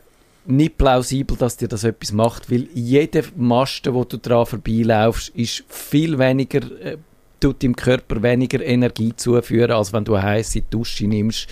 nicht 0.46 0.78
plausibel, 0.78 1.36
dass 1.36 1.58
dir 1.58 1.68
das 1.68 1.84
etwas 1.84 2.14
macht, 2.14 2.50
weil 2.50 2.68
jeder 2.74 3.24
Masten, 3.36 3.94
wo 3.94 4.06
du 4.06 4.18
dran 4.18 4.46
vorbeilaufst, 4.46 5.30
ist 5.30 5.64
viel 5.68 6.18
weniger 6.18 6.62
äh, 6.82 6.98
tut 7.40 7.62
dem 7.62 7.76
Körper 7.76 8.24
weniger 8.24 8.64
Energie 8.64 9.16
zuführen, 9.16 9.72
als 9.72 9.94
wenn 9.94 10.06
du 10.06 10.16
eine 10.16 10.28
heiße 10.28 10.64
Dusche 10.70 11.08
nimmst, 11.08 11.48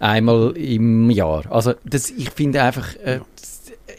einmal 0.00 0.56
im 0.56 1.10
Jahr. 1.10 1.44
Also 1.50 1.74
das, 1.84 2.10
ich 2.10 2.30
finde 2.30 2.62
einfach, 2.62 2.96
äh, 2.96 3.20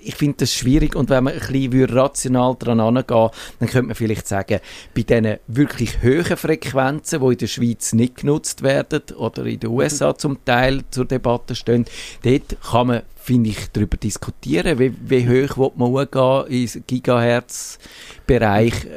ich 0.04 0.16
finde 0.16 0.38
das 0.40 0.54
schwierig 0.54 0.96
und 0.96 1.10
wenn 1.10 1.24
man 1.24 1.34
ein 1.34 1.40
bisschen 1.40 1.86
rational 1.86 2.56
daran 2.58 2.80
angehen 2.80 3.30
dann 3.60 3.70
könnte 3.70 3.88
man 3.88 3.96
vielleicht 3.96 4.28
sagen, 4.28 4.60
bei 4.96 5.04
diesen 5.04 5.38
wirklich 5.48 6.02
hohen 6.02 6.38
Frequenzen, 6.38 7.22
die 7.22 7.32
in 7.32 7.38
der 7.38 7.48
Schweiz 7.48 7.94
nicht 7.94 8.18
genutzt 8.18 8.64
werden 8.64 9.04
oder 9.18 9.46
in 9.46 9.60
den 9.60 9.70
USA 9.70 10.18
zum 10.18 10.44
Teil 10.46 10.84
zur 10.92 11.06
Debatte 11.06 11.56
stehen, 11.56 11.86
dort 12.24 12.62
kann 12.62 12.88
man 12.88 13.02
finde 13.22 13.52
ich, 13.52 13.68
darüber 13.72 13.98
diskutieren, 13.98 14.80
wie, 14.80 14.96
wie 15.00 15.28
hoch 15.28 15.56
will 15.58 15.72
man 15.76 15.94
umgehen 15.94 16.46
im 16.48 16.68
Gigahertz-Bereich. 16.88 18.88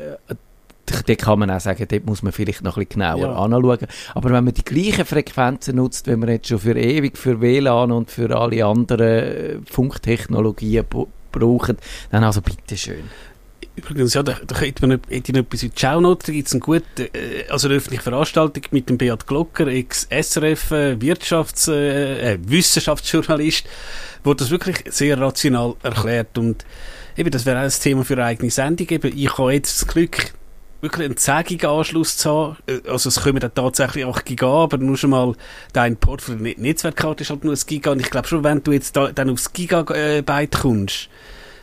Dort 0.86 1.18
kann 1.18 1.38
man 1.38 1.50
auch 1.50 1.60
sagen, 1.60 1.86
dort 1.88 2.06
muss 2.06 2.22
man 2.22 2.32
vielleicht 2.32 2.62
noch 2.62 2.76
ein 2.76 2.86
bisschen 2.86 3.00
genauer 3.00 3.20
ja. 3.20 3.32
anschauen. 3.34 3.86
Aber 4.14 4.30
wenn 4.30 4.44
man 4.44 4.54
die 4.54 4.64
gleichen 4.64 5.04
Frequenzen 5.04 5.76
nutzt, 5.76 6.06
wie 6.06 6.16
man 6.16 6.28
jetzt 6.28 6.48
schon 6.48 6.58
für 6.58 6.76
ewig 6.76 7.16
für 7.16 7.40
WLAN 7.40 7.92
und 7.92 8.10
für 8.10 8.36
alle 8.36 8.64
anderen 8.64 9.00
äh, 9.00 9.56
Funktechnologien 9.70 10.84
braucht, 11.32 11.76
dann 12.10 12.24
also 12.24 12.42
bitteschön. 12.42 13.04
Übrigens, 13.76 14.14
ja, 14.14 14.22
da, 14.22 14.36
da 14.46 14.60
hätte 14.60 14.86
man 14.86 15.00
hätte 15.08 15.32
ich 15.32 15.34
noch 15.34 15.40
etwas 15.40 15.64
in 15.64 15.72
die 15.74 15.80
Shownote. 15.80 16.26
Da 16.26 16.32
gibt 16.32 16.46
es 16.46 16.52
eine 16.52 16.60
gute, 16.60 17.12
äh, 17.12 17.48
also 17.48 17.66
eine 17.66 17.76
öffentliche 17.76 18.02
Veranstaltung 18.02 18.62
mit 18.70 18.88
dem 18.88 18.98
Beat 18.98 19.26
Glocker, 19.26 19.66
ex-SRF, 19.66 20.70
äh, 20.70 20.96
Wirtschafts-, 21.00 21.72
äh, 21.72 22.38
Wissenschaftsjournalist, 22.46 23.66
wo 24.22 24.32
das 24.32 24.50
wirklich 24.50 24.84
sehr 24.90 25.18
rational 25.18 25.74
erklärt. 25.82 26.38
Und 26.38 26.64
eben, 27.16 27.30
das 27.30 27.46
wäre 27.46 27.58
auch 27.58 27.64
ein 27.64 27.70
Thema 27.70 28.04
für 28.04 28.14
eine 28.14 28.26
eigene 28.26 28.50
Sendung. 28.50 28.86
Eben, 28.88 29.16
ich 29.16 29.38
habe 29.38 29.52
jetzt 29.52 29.82
das 29.82 29.88
Glück, 29.88 30.34
wirklich 30.84 31.06
einen 31.06 31.16
10 31.16 31.44
Giga 31.44 31.76
Anschluss 31.76 32.16
zu 32.16 32.30
haben. 32.30 32.56
Äh, 32.66 32.88
also 32.88 33.08
es 33.08 33.20
kommen 33.20 33.40
dann 33.40 33.54
tatsächlich 33.54 34.06
8 34.06 34.24
Giga, 34.24 34.46
aber 34.46 34.78
nur 34.78 34.96
schon 34.96 35.10
mal 35.10 35.34
dein 35.72 35.96
Port 35.96 36.22
für 36.22 36.36
die 36.36 36.54
Netzwerkkarte 36.56 37.22
ist 37.24 37.30
halt 37.30 37.42
nur 37.42 37.54
ein 37.54 37.60
Giga. 37.66 37.90
Und 37.90 38.00
ich 38.00 38.10
glaube 38.10 38.28
schon, 38.28 38.44
wenn 38.44 38.62
du 38.62 38.70
jetzt 38.70 38.96
da, 38.96 39.10
dann 39.10 39.30
aufs 39.30 39.52
Gigabyte 39.52 40.52
kommst, 40.52 41.08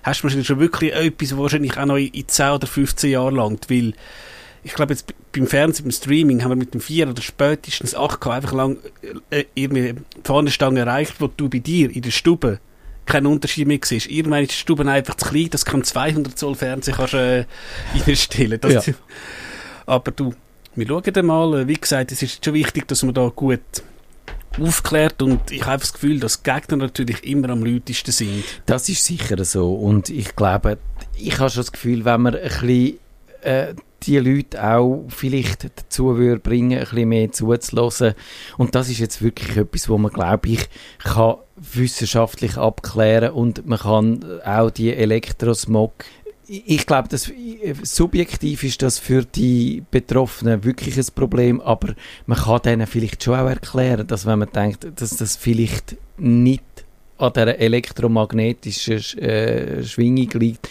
hast 0.03 0.19
du 0.19 0.23
wahrscheinlich 0.23 0.47
schon 0.47 0.59
wirklich 0.59 0.93
etwas, 0.93 1.31
was 1.31 1.39
wahrscheinlich 1.39 1.77
auch 1.77 1.85
noch 1.85 1.97
in 1.97 2.27
10 2.27 2.49
oder 2.49 2.67
15 2.67 3.11
Jahren 3.11 3.35
langt, 3.35 3.69
weil 3.69 3.93
ich 4.63 4.73
glaube 4.73 4.93
jetzt 4.93 5.13
beim 5.31 5.47
Fernsehen, 5.47 5.85
beim 5.85 5.91
Streaming 5.91 6.43
haben 6.43 6.51
wir 6.51 6.55
mit 6.55 6.73
dem 6.73 6.81
4 6.81 7.09
oder 7.09 7.21
spätestens 7.21 7.95
8K 7.95 8.31
einfach 8.31 8.53
lang 8.53 8.77
äh, 9.29 9.45
irgendwie 9.55 9.93
die 9.93 10.21
Fahnenstange 10.23 10.81
erreicht, 10.81 11.15
wo 11.19 11.27
du 11.27 11.49
bei 11.49 11.59
dir 11.59 11.89
in 11.89 12.01
der 12.01 12.11
Stube 12.11 12.59
keinen 13.05 13.27
Unterschied 13.27 13.67
mehr 13.67 13.79
siehst. 13.83 14.07
Irgendwann 14.07 14.43
ist 14.43 14.51
die 14.51 14.55
Stube 14.55 14.89
einfach 14.89 15.15
zu 15.15 15.29
klein, 15.29 15.49
das 15.49 15.65
kann 15.65 15.83
200 15.83 16.37
Zoll 16.37 16.55
Fernsehen 16.55 16.95
kannst, 16.95 17.13
äh, 17.13 17.45
einstellen. 18.07 18.59
Das, 18.61 18.85
ja. 18.85 18.93
Aber 19.85 20.11
du, 20.11 20.33
wir 20.75 20.87
schauen 20.87 21.25
mal. 21.25 21.67
Wie 21.67 21.73
gesagt, 21.73 22.11
es 22.11 22.21
ist 22.21 22.43
schon 22.43 22.53
wichtig, 22.53 22.87
dass 22.87 23.03
man 23.03 23.13
da 23.13 23.29
gut 23.35 23.61
aufklärt 24.59 25.21
und 25.21 25.49
ich 25.51 25.65
habe 25.65 25.79
das 25.79 25.93
Gefühl, 25.93 26.19
dass 26.19 26.43
Gegner 26.43 26.77
natürlich 26.77 27.23
immer 27.23 27.49
am 27.49 27.63
lautesten 27.63 28.11
sind. 28.11 28.43
Das 28.65 28.89
ist 28.89 29.05
sicher 29.05 29.43
so 29.45 29.73
und 29.73 30.09
ich 30.09 30.35
glaube, 30.35 30.77
ich 31.15 31.39
habe 31.39 31.49
schon 31.49 31.61
das 31.61 31.71
Gefühl, 31.71 32.03
wenn 32.03 32.21
man 32.21 32.35
ein 32.35 32.41
bisschen 32.41 32.99
äh, 33.41 33.73
die 34.03 34.17
Leute 34.17 34.63
auch 34.63 35.05
vielleicht 35.09 35.65
dazu 35.65 36.17
würde 36.17 36.39
bringen, 36.39 36.79
ein 36.79 36.83
bisschen 36.85 37.09
mehr 37.09 37.31
zuzulassen. 37.31 38.13
Und 38.57 38.75
das 38.75 38.89
ist 38.89 38.99
jetzt 38.99 39.21
wirklich 39.21 39.57
etwas, 39.57 39.89
wo 39.89 39.97
man, 39.97 40.11
glaube 40.11 40.49
ich, 40.49 40.69
kann 40.99 41.35
wissenschaftlich 41.55 42.57
abklären 42.57 43.31
und 43.31 43.67
man 43.67 43.79
kann 43.79 44.41
auch 44.43 44.71
die 44.71 44.93
Elektrosmog 44.93 45.93
ich 46.47 46.85
glaube, 46.85 47.07
dass 47.07 47.31
subjektiv 47.83 48.63
ist 48.63 48.81
das 48.81 48.99
für 48.99 49.23
die 49.23 49.83
Betroffenen 49.89 50.65
wirklich 50.65 50.97
ein 50.97 51.05
Problem, 51.15 51.61
aber 51.61 51.93
man 52.25 52.37
kann 52.37 52.61
denen 52.63 52.87
vielleicht 52.87 53.23
schon 53.23 53.39
auch 53.39 53.47
erklären, 53.47 54.05
dass 54.05 54.25
wenn 54.25 54.39
man 54.39 54.51
denkt, 54.51 54.85
dass 54.99 55.15
das 55.15 55.37
vielleicht 55.37 55.95
nicht 56.17 56.63
an 57.21 57.33
der 57.33 57.59
elektromagnetischen 57.59 58.97
äh, 59.19 59.83
Schwingung 59.83 60.29
liegt, 60.31 60.69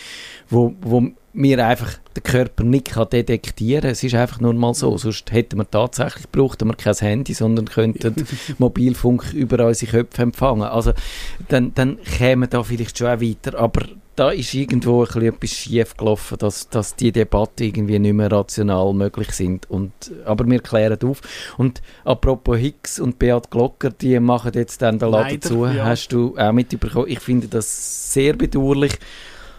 wo, 0.49 0.75
wo 0.81 1.11
wir 1.33 1.65
einfach 1.65 1.95
den 2.17 2.25
Körper 2.25 2.65
nicht 2.65 2.91
kann 2.91 3.09
detektieren 3.09 3.83
kann. 3.83 3.91
Es 3.91 4.03
ist 4.03 4.15
einfach 4.15 4.41
nur 4.41 4.53
mal 4.55 4.75
so. 4.75 4.97
Sonst 4.99 5.31
hätten 5.31 5.59
wir 5.59 5.71
tatsächlich 5.71 6.29
brauchten 6.31 6.69
wir 6.69 6.75
kein 6.75 6.95
Handy, 6.95 7.35
sondern 7.35 7.67
könnten 7.67 8.27
Mobilfunk 8.59 9.33
über 9.33 9.65
unsere 9.67 9.93
Köpfe 9.93 10.23
empfangen. 10.23 10.63
Also 10.63 10.93
dann, 11.49 11.73
dann 11.75 11.99
kämen 12.03 12.51
da 12.51 12.63
vielleicht 12.63 12.99
schon 12.99 13.09
auch 13.09 13.21
weiter. 13.21 13.59
Aber 13.59 13.83
da 14.21 14.33
ist 14.33 14.53
irgendwo 14.53 15.01
ein 15.01 15.07
bisschen 15.07 15.23
etwas 15.23 15.51
schief 15.51 15.97
gelaufen, 15.97 16.37
dass, 16.37 16.69
dass 16.69 16.95
die 16.95 17.11
Debatte 17.11 17.65
irgendwie 17.65 17.99
nicht 17.99 18.13
mehr 18.13 18.31
rational 18.31 18.93
möglich 18.93 19.31
sind. 19.33 19.71
Und, 19.71 19.93
aber 20.27 20.47
wir 20.47 20.61
klären 20.61 20.99
auf. 21.05 21.23
Und 21.57 21.81
apropos 22.05 22.59
Hicks 22.59 23.01
und 23.01 23.19
Beat 23.19 23.51
Glocker, 23.51 23.89
die 23.89 24.21
machen 24.21 24.53
jetzt 24.55 24.83
dann 24.83 24.99
den 24.99 25.11
Laden 25.11 25.31
Leider, 25.31 25.49
zu. 25.49 25.65
Ja. 25.65 25.87
Hast 25.87 26.09
du 26.09 26.37
auch 26.37 26.53
mitbekommen? 26.53 27.07
Ich 27.09 27.21
finde 27.21 27.49
das 27.49 28.13
sehr 28.13 28.35
bedauerlich. 28.35 28.93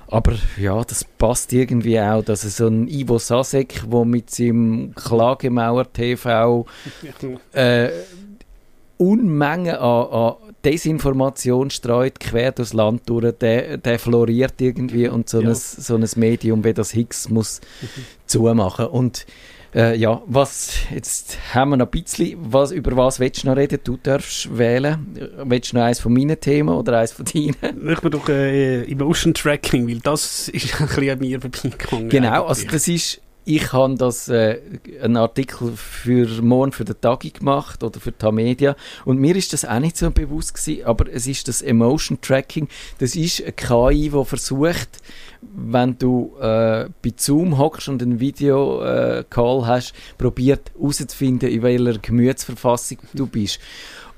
Aber 0.10 0.34
ja, 0.60 0.84
das 0.84 1.06
passt 1.06 1.52
irgendwie 1.54 2.00
auch, 2.00 2.24
dass 2.24 2.43
so 2.43 2.67
ein 2.67 2.88
Ivo 2.88 3.17
Sasek, 3.17 3.89
der 3.91 4.06
mit 4.06 4.30
seinem 4.30 4.93
Klagemauer 4.93 5.91
TV 5.91 6.67
äh, 7.54 7.89
Unmengen 8.97 9.76
an, 9.78 10.06
an 10.06 10.36
Desinformation 10.63 11.69
streut, 11.69 12.19
quer 12.19 12.52
durchs 12.52 12.74
Land 12.74 13.04
durch, 13.08 13.34
der, 13.38 13.78
der 13.78 14.00
floriert 14.00 14.60
irgendwie 14.60 15.08
und 15.08 15.30
so, 15.30 15.41
ja. 15.41 15.50
ein, 15.50 15.56
so 15.56 15.95
ein 15.95 16.08
Medium 16.15 16.63
wie 16.63 16.74
das 16.74 16.91
Higgs 16.91 17.30
muss 17.30 17.62
zumachen. 18.26 18.88
Und 18.88 19.26
äh, 19.74 19.95
ja, 19.95 20.21
was, 20.26 20.74
jetzt 20.93 21.38
haben 21.54 21.69
wir 21.69 21.78
noch 21.78 21.88
ein 21.88 21.91
bisschen, 21.91 22.38
was, 22.41 22.71
über 22.71 22.95
was 22.97 23.19
willst 23.19 23.43
du 23.43 23.47
noch 23.47 23.56
reden? 23.56 23.80
Du 23.84 23.97
darfst 24.02 24.58
wählen. 24.58 25.08
Willst 25.45 25.71
du 25.71 25.78
noch 25.78 25.84
eins 25.84 26.00
von 26.00 26.13
meinen 26.13 26.39
Themen 26.39 26.69
oder 26.69 27.00
eins 27.00 27.13
von 27.13 27.26
deinen? 27.26 27.56
Ich 27.89 28.00
bin 28.02 28.12
doch 28.12 28.28
äh, 28.28 28.84
Emotion 28.84 29.34
Tracking, 29.34 29.88
weil 29.88 30.00
das 30.00 30.50
ist 30.50 30.80
ein 30.80 30.88
bisschen 30.88 31.10
an 31.10 31.19
mir 31.19 31.39
vorbeigegangen. 31.39 32.10
Genau, 32.10 32.45
also 32.45 32.67
das 32.67 32.88
ist 32.88 33.21
ich 33.45 33.73
habe 33.73 33.95
das 33.95 34.27
äh, 34.27 34.60
einen 35.01 35.17
Artikel 35.17 35.71
für 35.75 36.27
morgen 36.41 36.71
für 36.71 36.86
den 36.86 36.99
Tagi 36.99 37.32
gemacht 37.32 37.84
oder 37.84 37.99
für 37.99 38.12
die 38.12 38.32
Media 38.32 38.75
und 39.06 39.19
mir 39.19 39.36
ist 39.36 39.54
das 39.54 39.65
auch 39.65 39.80
nicht 39.80 39.97
so 39.97 40.12
bewusst 40.12 40.54
gewesen, 40.54 40.86
aber 40.86 41.12
es 41.12 41.27
ist 41.27 41.47
das 41.47 41.62
Emotion 41.62 42.19
Tracking. 42.21 42.67
Das 42.99 43.15
ist 43.15 43.41
eine 43.41 43.54
KI, 43.54 44.10
die 44.10 44.25
versucht, 44.25 44.99
wenn 45.41 45.97
du 45.97 46.36
äh, 46.39 46.89
bei 47.01 47.13
Zoom 47.15 47.58
hockst 47.58 47.89
und 47.89 48.01
einen 48.01 48.19
Video 48.19 48.80
Call 49.30 49.65
hast, 49.65 49.93
probiert 50.17 50.71
herauszufinden, 50.75 51.49
in 51.49 51.63
welcher 51.63 51.97
Gemütsverfassung 51.99 52.99
du 53.13 53.25
bist. 53.25 53.60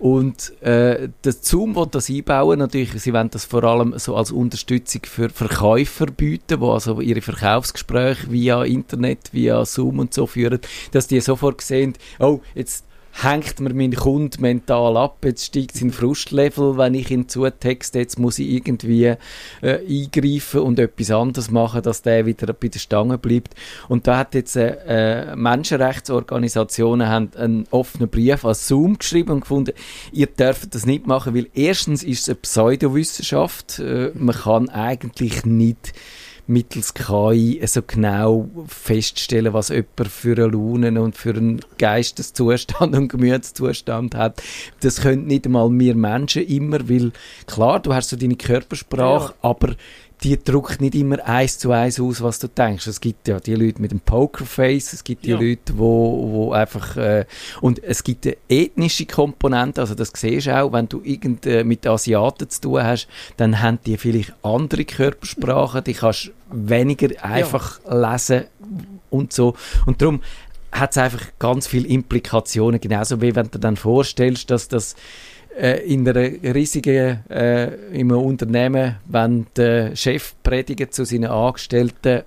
Und 0.03 0.61
äh, 0.61 1.07
der 1.23 1.31
Zoom 1.31 1.77
will 1.77 1.87
das 1.89 2.09
einbauen. 2.09 2.59
Natürlich, 2.59 2.91
sie 3.01 3.13
wollen 3.13 3.29
das 3.29 3.45
vor 3.45 3.63
allem 3.63 3.97
so 3.97 4.17
als 4.17 4.31
Unterstützung 4.31 5.03
für 5.05 5.29
Verkäufer 5.29 6.07
bieten, 6.07 6.59
die 6.59 6.65
also 6.65 6.99
ihre 6.99 7.21
Verkaufsgespräche 7.21 8.29
via 8.29 8.65
Internet, 8.65 9.29
via 9.31 9.63
Zoom 9.63 9.99
und 9.99 10.13
so 10.13 10.27
führen, 10.27 10.59
dass 10.91 11.07
die 11.07 11.21
sofort 11.21 11.61
sehen, 11.61 11.93
oh, 12.19 12.41
jetzt 12.53 12.83
hängt 13.21 13.59
mir 13.59 13.73
mein 13.73 13.93
Kunde 13.93 14.41
mental 14.41 14.97
ab, 14.97 15.19
jetzt 15.23 15.45
steigt 15.45 15.77
sein 15.77 15.91
Frustlevel, 15.91 16.77
wenn 16.77 16.95
ich 16.95 17.11
ihn 17.11 17.29
zutexte, 17.29 17.99
jetzt 17.99 18.17
muss 18.17 18.39
ich 18.39 18.49
irgendwie 18.49 19.05
äh, 19.05 19.17
eingreifen 19.61 20.61
und 20.61 20.79
etwas 20.79 21.11
anderes 21.11 21.51
machen, 21.51 21.83
dass 21.83 22.01
der 22.01 22.25
wieder 22.25 22.51
bei 22.53 22.69
der 22.69 22.79
Stange 22.79 23.19
bleibt. 23.19 23.53
Und 23.87 24.07
da 24.07 24.17
hat 24.17 24.33
jetzt 24.33 24.55
äh, 24.55 25.31
äh 25.31 25.35
Menschenrechtsorganisationen 25.35 27.07
haben 27.07 27.29
einen 27.37 27.67
offenen 27.69 28.09
Brief 28.09 28.45
an 28.45 28.55
Zoom 28.55 28.97
geschrieben 28.97 29.31
und 29.31 29.41
gefunden, 29.41 29.73
ihr 30.11 30.27
dürft 30.27 30.73
das 30.73 30.85
nicht 30.85 31.05
machen, 31.05 31.35
weil 31.35 31.47
erstens 31.53 32.03
ist 32.03 32.21
es 32.21 32.29
eine 32.29 32.35
Pseudowissenschaft, 32.35 33.79
äh, 33.79 34.11
man 34.15 34.35
kann 34.35 34.69
eigentlich 34.69 35.45
nicht 35.45 35.93
mittels 36.47 36.93
KI 36.93 37.61
so 37.65 37.81
genau 37.81 38.49
feststellen, 38.67 39.53
was 39.53 39.69
jemand 39.69 40.07
für 40.09 40.33
eine 40.33 40.47
Laune 40.47 41.01
und 41.01 41.15
für 41.15 41.31
einen 41.31 41.61
Geisteszustand 41.77 42.95
und 42.95 43.07
Gemütszustand 43.07 44.15
hat. 44.15 44.41
Das 44.81 45.01
können 45.01 45.27
nicht 45.27 45.45
einmal 45.45 45.69
wir 45.71 45.95
Menschen 45.95 46.45
immer, 46.45 46.89
weil 46.89 47.11
klar, 47.47 47.79
du 47.79 47.93
hast 47.93 48.09
so 48.09 48.17
deine 48.17 48.35
Körpersprache, 48.35 49.33
ja. 49.33 49.49
aber 49.49 49.75
die 50.23 50.41
drückt 50.41 50.79
nicht 50.79 50.95
immer 50.95 51.23
eins 51.25 51.59
zu 51.59 51.71
eins 51.71 51.99
aus, 51.99 52.21
was 52.21 52.39
du 52.39 52.47
denkst. 52.47 52.87
Es 52.87 53.01
gibt 53.01 53.27
ja 53.27 53.39
die 53.39 53.55
Leute 53.55 53.81
mit 53.81 53.91
dem 53.91 53.99
Pokerface, 53.99 54.93
es 54.93 55.03
gibt 55.03 55.25
die 55.25 55.31
ja. 55.31 55.39
Leute, 55.39 55.77
wo, 55.77 56.31
wo 56.31 56.51
einfach 56.53 56.95
äh, 56.95 57.25
und 57.59 57.83
es 57.83 58.03
gibt 58.03 58.25
eine 58.25 58.37
ethnische 58.47 59.05
Komponente, 59.05 59.81
also 59.81 59.95
das 59.95 60.11
siehst 60.15 60.47
du 60.47 60.57
auch, 60.57 60.71
wenn 60.71 60.87
du 60.87 61.01
irgend 61.03 61.45
äh, 61.45 61.65
mit 61.65 61.85
Asiaten 61.85 62.49
zu 62.49 62.61
tun 62.61 62.83
hast, 62.83 63.07
dann 63.35 63.61
haben 63.61 63.79
die 63.85 63.97
vielleicht 63.97 64.33
andere 64.43 64.85
Körpersprachen, 64.85 65.83
die 65.83 65.93
kannst 65.93 66.31
weniger 66.49 67.23
einfach 67.23 67.81
ja. 67.85 68.13
lesen 68.13 68.45
und 69.09 69.33
so 69.33 69.55
und 69.85 70.01
darum 70.01 70.21
hat 70.71 70.91
es 70.91 70.97
einfach 70.97 71.21
ganz 71.37 71.67
viele 71.67 71.87
Implikationen, 71.87 72.79
genauso 72.79 73.21
wie 73.21 73.35
wenn 73.35 73.45
du 73.45 73.51
dir 73.51 73.59
dann 73.59 73.75
vorstellst, 73.75 74.49
dass 74.49 74.69
das 74.69 74.95
äh, 75.59 75.85
in 75.85 76.07
einer 76.07 76.55
riesigen 76.55 77.23
äh, 77.29 77.73
im 77.91 78.11
Unternehmen, 78.11 78.95
wenn 79.05 79.47
der 79.55 79.95
Chef 79.95 80.33
predigt 80.43 80.93
zu 80.93 81.05
seinen 81.05 81.25
Angestellten, 81.25 82.23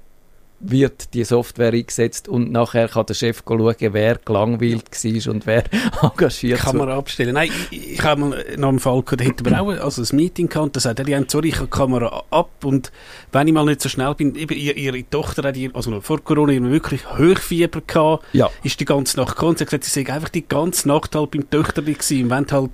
wird 0.58 1.12
die 1.12 1.24
Software 1.24 1.72
eingesetzt 1.72 2.28
und 2.28 2.50
nachher 2.50 2.88
kann 2.88 3.06
der 3.06 3.14
Chef 3.14 3.42
schauen, 3.46 3.74
wer 3.78 4.16
gelangweilt 4.24 4.90
war 4.90 5.32
und 5.32 5.46
wer 5.46 5.64
engagiert 6.02 6.60
Kann 6.60 6.78
man 6.78 6.88
abstellen. 6.88 7.34
Nein, 7.34 7.50
ich, 7.70 7.92
ich 7.92 8.02
habe 8.02 8.20
mal 8.20 8.44
noch 8.56 8.70
einen 8.70 8.78
Fall 8.78 9.02
gehabt, 9.02 9.20
da 9.20 9.24
hätten 9.24 9.44
wir 9.44 9.60
auch 9.60 9.68
also 9.68 10.02
ein 10.02 10.16
Meeting 10.16 10.48
gehabt 10.48 10.66
und 10.66 10.76
da 10.76 10.80
sagt 10.80 10.98
er, 10.98 11.08
ja, 11.08 11.20
sorry, 11.26 11.48
ich 11.48 11.56
habe 11.56 11.66
die 11.66 11.70
Kamera 11.70 12.24
ab 12.30 12.64
und 12.64 12.90
wenn 13.32 13.48
ich 13.48 13.54
mal 13.54 13.66
nicht 13.66 13.82
so 13.82 13.88
schnell 13.88 14.14
bin, 14.14 14.34
eben 14.34 14.56
ihre, 14.56 14.76
ihre 14.76 15.10
Tochter 15.10 15.42
hat, 15.46 15.56
ihr, 15.56 15.70
also 15.74 16.00
vor 16.00 16.24
Corona, 16.24 16.52
immer 16.52 16.70
wirklich 16.70 17.06
Hochfieber 17.18 17.82
gehabt, 17.86 18.24
ja. 18.32 18.48
ist 18.62 18.80
die 18.80 18.86
ganze 18.86 19.18
Nacht 19.18 19.34
gekommen 19.34 19.50
und 19.50 19.58
sie 19.58 19.64
hat 19.64 19.70
gesagt, 19.70 19.84
sie 19.84 20.04
sei 20.04 20.12
einfach 20.12 20.30
die 20.30 20.48
ganze 20.48 20.88
Nacht 20.88 21.14
halt 21.14 21.32
beim 21.32 21.50
Töchterli 21.50 21.92
gewesen 21.92 22.24
und 22.24 22.30
wenn 22.30 22.46
halt 22.50 22.70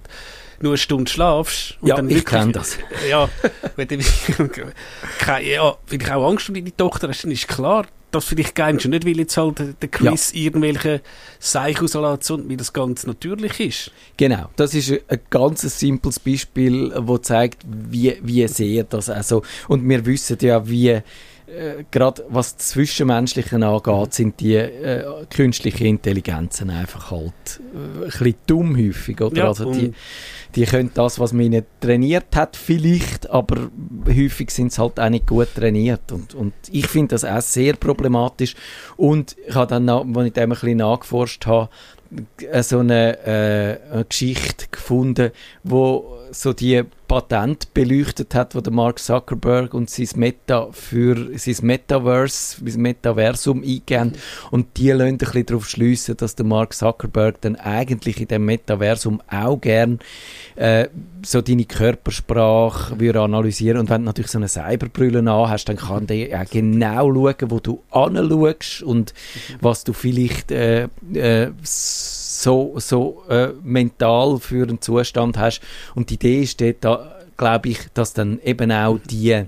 nur 0.63 0.73
eine 0.73 0.79
Stunde 0.79 1.11
schlafst. 1.11 1.77
Und 1.81 1.89
ja, 1.89 1.97
dann 1.97 2.09
ich 2.09 2.25
kenne 2.25 2.53
das. 2.53 2.79
Ja, 3.09 3.29
wenn 3.77 3.89
du, 3.89 3.97
ja, 3.97 5.77
wenn 5.89 6.01
ich 6.01 6.11
auch 6.11 6.29
Angst 6.29 6.49
um 6.49 6.55
deine 6.55 6.77
Tochter 6.77 7.09
hast, 7.09 7.25
dann 7.25 7.31
ist 7.31 7.49
klar, 7.49 7.87
dass 8.13 8.27
vielleicht 8.27 8.55
gehst 8.55 8.85
du 8.85 8.89
nicht, 8.89 9.07
weil 9.07 9.19
jetzt 9.19 9.37
halt 9.37 9.59
der 9.81 9.89
Chris 9.89 10.33
ja. 10.33 10.43
irgendwelche 10.43 11.01
Seich 11.39 11.81
rauslässt, 11.81 12.25
sondern 12.25 12.49
wie 12.51 12.57
das 12.57 12.73
ganz 12.73 13.07
natürlich 13.07 13.59
ist. 13.59 13.91
Genau, 14.17 14.51
das 14.57 14.75
ist 14.75 14.93
ein 15.09 15.21
ganz 15.31 15.63
simples 15.79 16.21
Beispiel, 16.21 16.91
das 16.91 17.23
zeigt, 17.23 17.63
wie, 17.67 18.19
wie 18.23 18.47
sehr 18.49 18.85
das 18.85 19.09
also, 19.09 19.43
und 19.69 19.89
wir 19.89 20.05
wissen 20.07 20.37
ja, 20.43 20.69
wie 20.69 21.01
äh, 21.53 21.85
gerade 21.91 22.25
was 22.29 22.57
das 22.57 22.69
Zwischenmenschliche 22.69 23.57
angeht, 23.57 24.15
sind 24.15 24.41
die 24.41 24.55
äh, 24.57 25.05
künstlichen 25.31 25.87
Intelligenzen 25.87 26.71
einfach 26.71 27.11
halt 27.11 27.33
äh, 27.75 28.05
ein 28.05 28.11
bisschen 28.11 28.35
dumm 28.47 28.77
häufig, 28.77 29.21
oder? 29.21 29.37
Ja, 29.37 29.49
also 29.49 29.73
die, 29.73 29.93
die 30.55 30.65
können 30.65 30.91
das, 30.95 31.19
was 31.19 31.33
man 31.33 31.47
ihnen 31.47 31.65
trainiert 31.81 32.35
hat, 32.35 32.57
vielleicht, 32.57 33.31
aber 33.31 33.71
häufig 34.07 34.51
sind 34.51 34.73
sie 34.73 34.81
halt 34.81 34.99
auch 34.99 35.09
nicht 35.09 35.27
gut 35.27 35.55
trainiert. 35.55 36.11
Und, 36.11 36.35
und 36.35 36.55
ich 36.71 36.87
finde 36.87 37.09
das 37.15 37.25
auch 37.25 37.41
sehr 37.41 37.75
problematisch. 37.75 38.55
Und 38.97 39.37
ich 39.47 39.55
habe 39.55 39.69
dann, 39.69 39.89
als 39.89 40.27
ich 40.27 40.33
dem 40.33 40.43
ein 40.43 40.49
bisschen 40.51 40.79
nachgeforscht 40.79 41.47
habe, 41.47 41.69
so 42.61 42.79
eine, 42.79 43.19
äh, 43.27 43.79
eine 43.93 44.05
Geschichte 44.05 44.67
gefunden, 44.71 45.31
wo 45.63 46.19
so 46.31 46.53
die 46.53 46.83
Patent 47.13 47.75
beleuchtet 47.75 48.35
hat, 48.35 48.55
wo 48.55 48.63
der 48.63 48.73
Mark 48.73 48.99
Zuckerberg 48.99 49.75
und 49.75 49.91
sein 49.91 50.09
Meta 50.15 50.69
für 50.73 51.29
sein 51.39 51.57
Metaverse, 51.61 52.57
sein 52.65 52.81
Metaversum 52.81 53.63
eingehen 53.63 54.15
und 54.51 54.79
die 54.79 54.93
lassen 54.93 55.09
ein 55.09 55.19
bisschen 55.19 55.45
darauf 55.45 55.69
schliessen, 55.69 56.17
dass 56.17 56.37
der 56.37 56.47
Mark 56.47 56.73
Zuckerberg 56.73 57.39
dann 57.43 57.57
eigentlich 57.57 58.19
in 58.19 58.29
dem 58.29 58.47
Metaversum 58.47 59.21
auch 59.31 59.61
gern 59.61 59.99
äh, 60.57 60.89
so 61.23 61.43
deine 61.43 61.67
Körpersprache 61.67 62.99
würde 62.99 63.21
analysieren. 63.21 63.81
Und 63.81 63.91
wenn 63.91 64.01
du 64.01 64.07
natürlich 64.07 64.31
so 64.31 64.39
eine 64.39 64.49
Cyberbrille 64.49 65.23
hast, 65.31 65.67
dann 65.67 65.77
kann 65.77 66.07
der 66.07 66.41
auch 66.41 66.51
genau 66.51 67.13
schauen, 67.13 67.51
wo 67.51 67.61
du 67.61 67.83
anschaust 67.91 68.83
und 68.85 69.13
was 69.61 69.85
du 69.85 69.93
vielleicht 69.93 70.51
äh, 70.51 70.85
äh, 71.13 71.51
so, 72.43 72.75
so 72.77 73.23
äh, 73.29 73.49
mental 73.63 74.39
für 74.39 74.65
einen 74.65 74.81
Zustand 74.81 75.39
hast. 75.39 75.61
Und 75.95 76.11
die 76.11 76.15
Idee 76.15 76.43
ist 76.43 76.61
dort, 76.61 76.77
da, 76.81 77.19
glaube 77.37 77.71
ich, 77.71 77.79
dass 77.95 78.13
dann 78.13 78.41
eben 78.43 78.71
auch 78.73 78.99
die 79.05 79.45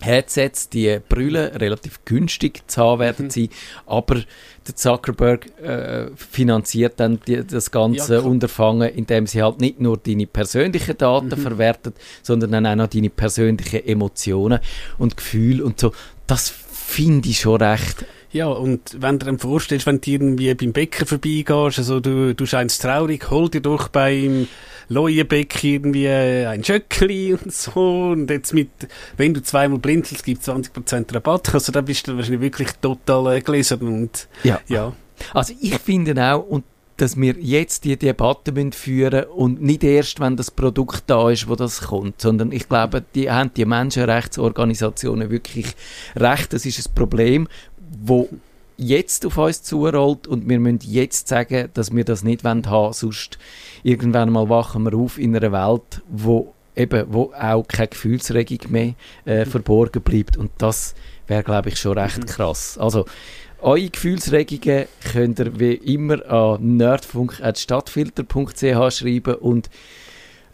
Headsets, 0.00 0.68
die 0.68 1.00
Brüllen 1.08 1.56
relativ 1.56 2.04
günstig 2.04 2.62
zu 2.68 2.82
haben 2.82 3.00
werden 3.00 3.26
mhm. 3.26 3.30
sein, 3.30 3.48
aber 3.86 4.22
der 4.66 4.76
Zuckerberg 4.76 5.46
äh, 5.60 6.06
finanziert 6.14 7.00
dann 7.00 7.18
die, 7.26 7.44
das 7.44 7.70
ganze 7.70 8.16
ja, 8.16 8.20
Unterfangen, 8.20 8.94
indem 8.94 9.26
sie 9.26 9.42
halt 9.42 9.60
nicht 9.60 9.80
nur 9.80 9.96
deine 9.96 10.26
persönlichen 10.26 10.96
Daten 10.96 11.28
mhm. 11.28 11.38
verwertet, 11.38 11.96
sondern 12.22 12.52
dann 12.52 12.66
auch 12.66 12.76
noch 12.76 12.86
deine 12.86 13.10
persönlichen 13.10 13.84
Emotionen 13.84 14.60
und 14.98 15.16
Gefühle 15.16 15.64
und 15.64 15.80
so. 15.80 15.92
Das 16.26 16.48
finde 16.48 17.28
ich 17.28 17.40
schon 17.40 17.60
recht 17.60 18.04
ja, 18.30 18.46
und 18.48 18.96
wenn 19.00 19.18
du 19.18 19.30
dir 19.30 19.38
vorstellst, 19.38 19.86
wenn 19.86 20.00
du 20.00 20.10
irgendwie 20.10 20.54
beim 20.54 20.72
Bäcker 20.72 21.06
vorbeigehst, 21.06 21.78
also 21.78 22.00
du, 22.00 22.34
du 22.34 22.46
scheinst 22.46 22.82
traurig, 22.82 23.30
hol 23.30 23.48
dir 23.48 23.62
doch 23.62 23.88
beim 23.88 24.48
Leuenbeck 24.88 25.62
irgendwie 25.64 26.08
ein 26.08 26.62
Schöckli 26.64 27.34
und 27.42 27.52
so. 27.52 28.10
Und 28.12 28.30
jetzt 28.30 28.52
mit, 28.52 28.70
wenn 29.16 29.34
du 29.34 29.42
zweimal 29.42 29.78
blinzelst, 29.78 30.24
gibt 30.24 30.42
es 30.42 30.48
20% 30.48 31.14
Rabatt. 31.14 31.54
Also 31.54 31.72
da 31.72 31.80
bist 31.80 32.06
du 32.08 32.16
wahrscheinlich 32.16 32.40
wirklich 32.40 32.72
total 32.80 33.36
äh, 33.36 33.40
gelesen. 33.40 33.80
Und, 33.80 34.28
ja. 34.44 34.60
ja. 34.68 34.92
Also 35.32 35.54
ich 35.60 35.78
finde 35.78 36.14
auch, 36.22 36.46
und 36.46 36.64
dass 36.98 37.16
wir 37.16 37.36
jetzt 37.38 37.84
die 37.84 37.96
Debatte 37.96 38.52
führen 38.72 39.24
und 39.26 39.62
nicht 39.62 39.84
erst, 39.84 40.18
wenn 40.18 40.36
das 40.36 40.50
Produkt 40.50 41.04
da 41.06 41.30
ist, 41.30 41.48
wo 41.48 41.54
das 41.54 41.82
kommt, 41.82 42.20
sondern 42.20 42.50
ich 42.50 42.68
glaube, 42.68 43.04
die 43.14 43.30
haben 43.30 43.52
die 43.56 43.64
Menschenrechtsorganisationen 43.64 45.30
wirklich 45.30 45.76
recht. 46.16 46.52
Das 46.52 46.66
ist 46.66 46.86
ein 46.86 46.94
Problem, 46.94 47.46
wo 48.04 48.28
jetzt 48.76 49.26
auf 49.26 49.36
uns 49.36 49.62
zurollt 49.62 50.26
und 50.26 50.48
wir 50.48 50.60
müssen 50.60 50.80
jetzt 50.82 51.28
sagen, 51.28 51.68
dass 51.74 51.94
wir 51.94 52.04
das 52.04 52.22
nicht 52.22 52.44
haben 52.44 52.64
wollen, 52.64 52.92
sonst 52.92 53.38
irgendwann 53.82 54.30
mal 54.30 54.48
wachen 54.48 54.84
wir 54.84 54.96
auf 54.96 55.18
in 55.18 55.36
einer 55.36 55.52
Welt, 55.52 56.02
wo 56.08 56.54
eben, 56.76 57.06
wo 57.08 57.32
auch 57.38 57.66
keine 57.66 57.88
Gefühlsregung 57.88 58.70
mehr 58.70 58.94
äh, 59.26 59.44
mhm. 59.44 59.50
verborgen 59.50 60.02
bleibt 60.02 60.36
und 60.36 60.50
das 60.58 60.94
wäre, 61.26 61.42
glaube 61.42 61.70
ich, 61.70 61.78
schon 61.78 61.98
recht 61.98 62.18
mhm. 62.18 62.26
krass. 62.26 62.78
Also, 62.78 63.04
eure 63.60 63.90
Gefühlsregungen 63.90 64.86
könnt 65.12 65.40
ihr 65.40 65.58
wie 65.58 65.74
immer 65.74 66.24
an 66.30 66.76
nerdfunk.stadtfilter.ch 66.76 68.96
schreiben 68.96 69.34
und 69.34 69.68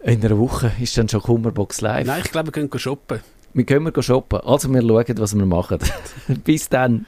in 0.02 0.24
einer 0.24 0.38
Woche 0.38 0.72
ist 0.80 0.96
dann 0.96 1.10
schon 1.10 1.20
Kummerbox 1.20 1.82
live. 1.82 2.06
Nein, 2.06 2.22
ich 2.24 2.32
glaube, 2.32 2.54
wir 2.54 2.66
gehen 2.66 2.78
shoppen. 2.78 3.20
Wir 3.54 3.64
können 3.64 3.86
wir 3.94 4.02
shoppen. 4.02 4.40
Also 4.40 4.68
wir 4.74 4.82
schauen, 4.82 5.18
was 5.18 5.36
wir 5.36 5.46
machen. 5.46 5.78
Bis 6.44 6.68
dann. 6.68 7.06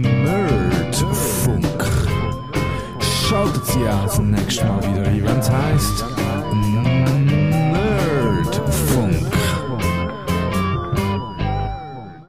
Nerdfunk. 0.00 1.64
Schaltet 3.00 3.66
Sie 3.66 3.80
auch 3.88 4.04
das 4.04 4.20
nächste 4.20 4.64
Mal 4.64 4.80
wieder 4.82 5.02
ein, 5.08 5.24
wenn 5.24 5.38
es 5.38 5.50
heisst 5.50 6.19